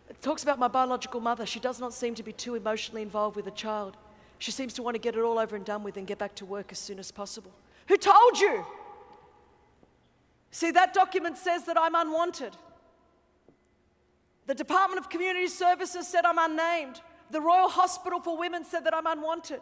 It 0.09 0.21
talks 0.23 0.43
about 0.43 0.59
my 0.59 0.69
biological 0.69 1.21
mother. 1.21 1.47
She 1.47 1.61
does 1.61 1.81
not 1.81 1.93
seem 1.93 2.15
to 2.17 2.23
be 2.23 2.33
too 2.33 2.55
emotionally 2.55 3.03
involved 3.03 3.37
with 3.37 3.47
a 3.47 3.53
child. 3.53 3.97
She 4.39 4.51
seems 4.51 4.73
to 4.75 4.83
want 4.83 4.95
to 4.95 5.01
get 5.01 5.17
it 5.17 5.21
all 5.21 5.39
over 5.39 5.57
and 5.57 5.65
done 5.65 5.83
with 5.83 5.97
and 5.97 6.07
get 6.07 6.19
back 6.19 6.35
to 6.37 6.47
work 6.47 6.71
as 6.71 6.79
soon 6.79 6.99
as 6.99 7.11
possible. 7.11 7.51
Who 7.89 7.97
told 7.97 8.39
you? 8.39 8.65
See, 10.51 10.71
that 10.71 10.95
document 10.95 11.39
says 11.39 11.65
that 11.65 11.77
I'm 11.79 11.95
unwanted. 11.95 12.57
The 14.47 14.55
Department 14.55 14.99
of 14.99 15.11
Community 15.11 15.47
Services 15.47 16.09
said 16.09 16.25
I'm 16.25 16.39
unnamed. 16.39 17.01
The 17.31 17.41
Royal 17.41 17.69
Hospital 17.69 18.21
for 18.21 18.39
Women 18.39 18.65
said 18.65 18.85
that 18.85 18.95
I'm 18.95 19.07
unwanted. 19.07 19.61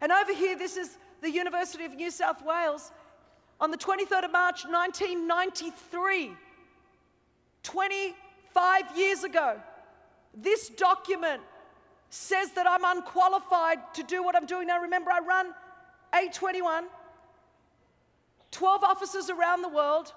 And 0.00 0.10
over 0.10 0.34
here, 0.34 0.56
this 0.56 0.76
is 0.76 0.96
the 1.20 1.30
University 1.30 1.84
of 1.84 1.94
New 1.94 2.10
South 2.10 2.42
Wales. 2.44 2.90
On 3.60 3.70
the 3.70 3.76
23rd 3.76 4.24
of 4.24 4.32
March, 4.32 4.64
1993, 4.64 6.32
25 7.62 8.96
years 8.96 9.24
ago, 9.24 9.60
this 10.34 10.68
document 10.68 11.42
says 12.10 12.52
that 12.52 12.66
I'm 12.66 12.84
unqualified 12.96 13.78
to 13.94 14.02
do 14.02 14.22
what 14.22 14.36
I'm 14.36 14.46
doing 14.46 14.66
now. 14.66 14.80
Remember, 14.80 15.10
I 15.10 15.20
run 15.20 15.52
A21 16.14 16.84
12 18.56 18.84
offices 18.84 19.28
around 19.28 19.60
the 19.60 19.68
world. 19.68 20.14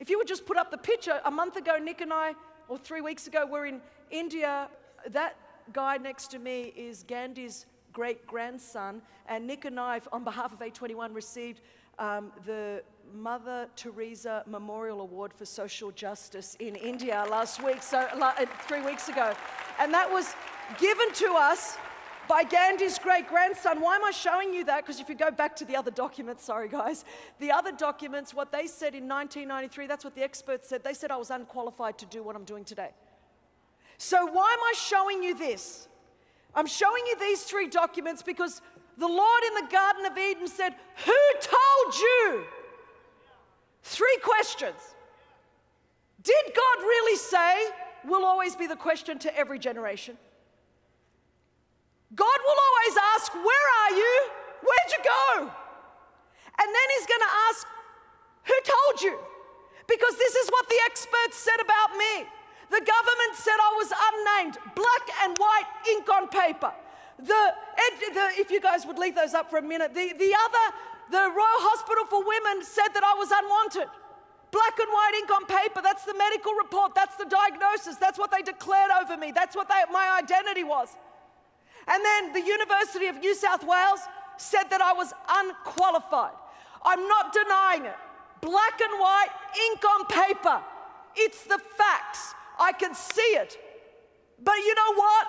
If 0.00 0.08
you 0.08 0.16
would 0.16 0.26
just 0.26 0.46
put 0.46 0.56
up 0.56 0.70
the 0.70 0.78
picture, 0.78 1.20
a 1.26 1.30
month 1.30 1.56
ago, 1.56 1.76
Nick 1.76 2.00
and 2.00 2.10
I, 2.10 2.34
or 2.66 2.78
three 2.78 3.02
weeks 3.02 3.26
ago, 3.26 3.44
we're 3.46 3.66
in 3.66 3.82
India. 4.10 4.68
That 5.10 5.36
guy 5.70 5.98
next 5.98 6.30
to 6.30 6.38
me 6.38 6.72
is 6.74 7.04
Gandhi's 7.06 7.66
great 7.92 8.26
grandson, 8.26 9.02
and 9.28 9.46
Nick 9.46 9.66
and 9.66 9.78
I, 9.78 10.00
on 10.12 10.24
behalf 10.24 10.54
of 10.54 10.60
A21, 10.60 11.14
received 11.14 11.60
um, 11.98 12.32
the 12.46 12.82
Mother 13.14 13.68
Teresa 13.76 14.44
Memorial 14.46 15.02
Award 15.02 15.34
for 15.34 15.44
Social 15.44 15.90
Justice 15.90 16.56
in 16.58 16.74
India 16.74 17.22
last 17.30 17.62
week, 17.62 17.82
so 17.82 18.08
three 18.66 18.80
weeks 18.80 19.10
ago. 19.10 19.34
And 19.78 19.92
that 19.92 20.10
was 20.10 20.34
given 20.80 21.12
to 21.12 21.34
us 21.34 21.76
by 22.28 22.44
Gandhi's 22.44 22.98
great 22.98 23.28
grandson. 23.28 23.80
Why 23.80 23.96
am 23.96 24.04
I 24.04 24.10
showing 24.10 24.52
you 24.52 24.64
that? 24.64 24.84
Because 24.84 25.00
if 25.00 25.08
you 25.08 25.14
go 25.14 25.30
back 25.30 25.56
to 25.56 25.64
the 25.64 25.76
other 25.76 25.90
documents, 25.90 26.44
sorry 26.44 26.68
guys, 26.68 27.04
the 27.40 27.50
other 27.52 27.72
documents, 27.72 28.32
what 28.34 28.52
they 28.52 28.66
said 28.66 28.94
in 28.94 29.08
1993, 29.08 29.86
that's 29.86 30.04
what 30.04 30.14
the 30.14 30.22
experts 30.22 30.68
said. 30.68 30.84
They 30.84 30.94
said 30.94 31.10
I 31.10 31.16
was 31.16 31.30
unqualified 31.30 31.98
to 31.98 32.06
do 32.06 32.22
what 32.22 32.36
I'm 32.36 32.44
doing 32.44 32.64
today. 32.64 32.90
So, 33.98 34.26
why 34.26 34.52
am 34.52 34.64
I 34.64 34.74
showing 34.76 35.22
you 35.22 35.36
this? 35.36 35.88
I'm 36.54 36.66
showing 36.66 37.02
you 37.06 37.18
these 37.18 37.42
three 37.44 37.68
documents 37.68 38.22
because 38.22 38.60
the 38.98 39.06
Lord 39.06 39.42
in 39.46 39.64
the 39.64 39.72
Garden 39.72 40.06
of 40.06 40.18
Eden 40.18 40.48
said, 40.48 40.74
Who 41.06 41.12
told 41.40 41.94
you? 41.94 42.44
Three 43.82 44.18
questions. 44.22 44.80
Did 46.22 46.44
God 46.46 46.82
really 46.82 47.16
say? 47.16 47.66
Will 48.04 48.24
always 48.24 48.56
be 48.56 48.66
the 48.66 48.76
question 48.76 49.18
to 49.20 49.36
every 49.36 49.58
generation. 49.58 50.16
God 52.14 52.38
will 52.44 52.60
always 52.60 52.96
ask, 53.16 53.32
Where 53.34 53.66
are 53.84 53.92
you? 53.96 54.14
Where'd 54.60 54.90
you 54.92 55.02
go? 55.02 55.24
And 55.48 56.68
then 56.68 56.86
He's 56.98 57.08
going 57.08 57.24
to 57.24 57.34
ask, 57.48 57.66
Who 58.44 58.56
told 58.62 58.96
you? 59.02 59.16
Because 59.88 60.16
this 60.16 60.34
is 60.36 60.48
what 60.50 60.68
the 60.68 60.80
experts 60.86 61.36
said 61.36 61.60
about 61.60 61.96
me. 61.96 62.28
The 62.70 62.80
government 62.80 63.32
said 63.36 63.56
I 63.60 63.72
was 63.76 63.90
unnamed, 63.92 64.56
black 64.74 65.04
and 65.24 65.36
white 65.36 65.68
ink 65.92 66.08
on 66.08 66.28
paper. 66.28 66.72
The, 67.18 67.42
the, 68.16 68.26
if 68.40 68.50
you 68.50 68.60
guys 68.60 68.86
would 68.86 68.98
leave 68.98 69.14
those 69.14 69.34
up 69.34 69.50
for 69.50 69.58
a 69.58 69.62
minute, 69.62 69.92
the, 69.92 70.14
the 70.16 70.32
other, 70.32 70.64
the 71.10 71.20
Royal 71.28 71.60
Hospital 71.68 72.06
for 72.08 72.24
Women 72.24 72.64
said 72.64 72.88
that 72.96 73.04
I 73.04 73.12
was 73.18 73.28
unwanted. 73.28 73.92
Black 74.50 74.76
and 74.80 74.88
white 74.88 75.14
ink 75.20 75.30
on 75.30 75.44
paper, 75.44 75.80
that's 75.82 76.04
the 76.04 76.14
medical 76.16 76.52
report, 76.54 76.94
that's 76.94 77.16
the 77.16 77.24
diagnosis, 77.24 77.96
that's 77.96 78.18
what 78.18 78.30
they 78.30 78.42
declared 78.42 78.90
over 79.00 79.16
me, 79.16 79.32
that's 79.32 79.56
what 79.56 79.68
they, 79.68 79.80
my 79.92 80.18
identity 80.20 80.64
was. 80.64 80.96
And 81.86 82.04
then 82.04 82.32
the 82.32 82.40
University 82.40 83.06
of 83.06 83.18
New 83.18 83.34
South 83.34 83.64
Wales 83.64 84.00
said 84.36 84.64
that 84.70 84.80
I 84.80 84.92
was 84.92 85.12
unqualified. 85.28 86.34
I'm 86.84 87.06
not 87.08 87.32
denying 87.32 87.84
it. 87.86 87.96
Black 88.40 88.80
and 88.80 88.98
white, 88.98 89.30
ink 89.70 89.84
on 89.84 90.06
paper. 90.06 90.60
It's 91.14 91.44
the 91.44 91.58
facts. 91.76 92.34
I 92.58 92.72
can 92.72 92.94
see 92.94 93.32
it. 93.38 93.58
But 94.42 94.56
you 94.56 94.74
know 94.74 94.94
what? 94.94 95.26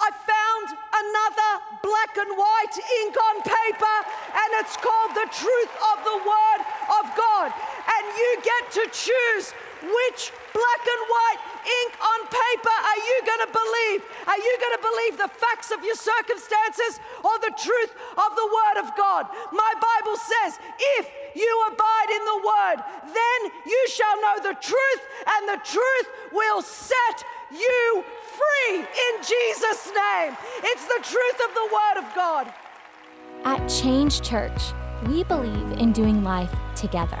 I 0.00 0.10
found 0.14 0.66
another 0.94 1.50
black 1.82 2.12
and 2.16 2.32
white 2.38 2.76
ink 3.02 3.14
on 3.18 3.36
paper, 3.42 3.96
and 4.30 4.48
it's 4.62 4.76
called 4.78 5.10
the 5.12 5.26
truth 5.26 5.72
of 5.90 5.96
the 6.06 6.18
Word 6.22 6.60
of 7.02 7.04
God. 7.18 7.50
And 7.50 8.04
you 8.16 8.30
get 8.46 8.70
to 8.78 8.84
choose 8.94 9.52
which 9.82 10.32
black 10.50 10.82
and 10.82 11.02
white 11.06 11.40
ink 11.62 11.92
on 12.02 12.20
paper 12.26 12.76
are 12.78 13.00
you 13.02 13.16
going 13.22 13.44
to 13.46 13.52
believe? 13.52 14.00
Are 14.26 14.40
you 14.40 14.54
going 14.58 14.76
to 14.76 14.82
believe 14.82 15.14
the 15.18 15.30
facts 15.30 15.70
of 15.70 15.84
your 15.84 15.94
circumstances 15.94 16.98
or 17.22 17.38
the 17.38 17.54
truth 17.54 17.92
of 18.18 18.30
the 18.34 18.48
Word 18.48 18.76
of 18.82 18.88
God? 18.96 19.30
My 19.52 19.72
Bible 19.78 20.16
says, 20.16 20.58
if 20.98 21.06
you 21.34 21.50
abide 21.70 22.10
in 22.10 22.24
the 22.24 22.40
Word, 22.42 22.78
then 23.14 23.40
you 23.66 23.80
shall 23.88 24.16
know 24.20 24.36
the 24.42 24.56
truth, 24.58 25.02
and 25.26 25.48
the 25.48 25.60
truth 25.62 26.08
will 26.32 26.62
set 26.62 27.24
you 27.52 28.04
free 28.34 28.78
in 28.78 29.14
Jesus' 29.22 29.92
name. 29.94 30.36
It's 30.64 30.86
the 30.86 31.02
truth 31.04 31.38
of 31.46 31.54
the 31.54 31.68
Word 31.70 31.96
of 32.02 32.14
God. 32.14 32.52
At 33.44 33.68
Change 33.68 34.20
Church, 34.22 34.72
we 35.06 35.22
believe 35.24 35.78
in 35.78 35.92
doing 35.92 36.24
life 36.24 36.54
together. 36.74 37.20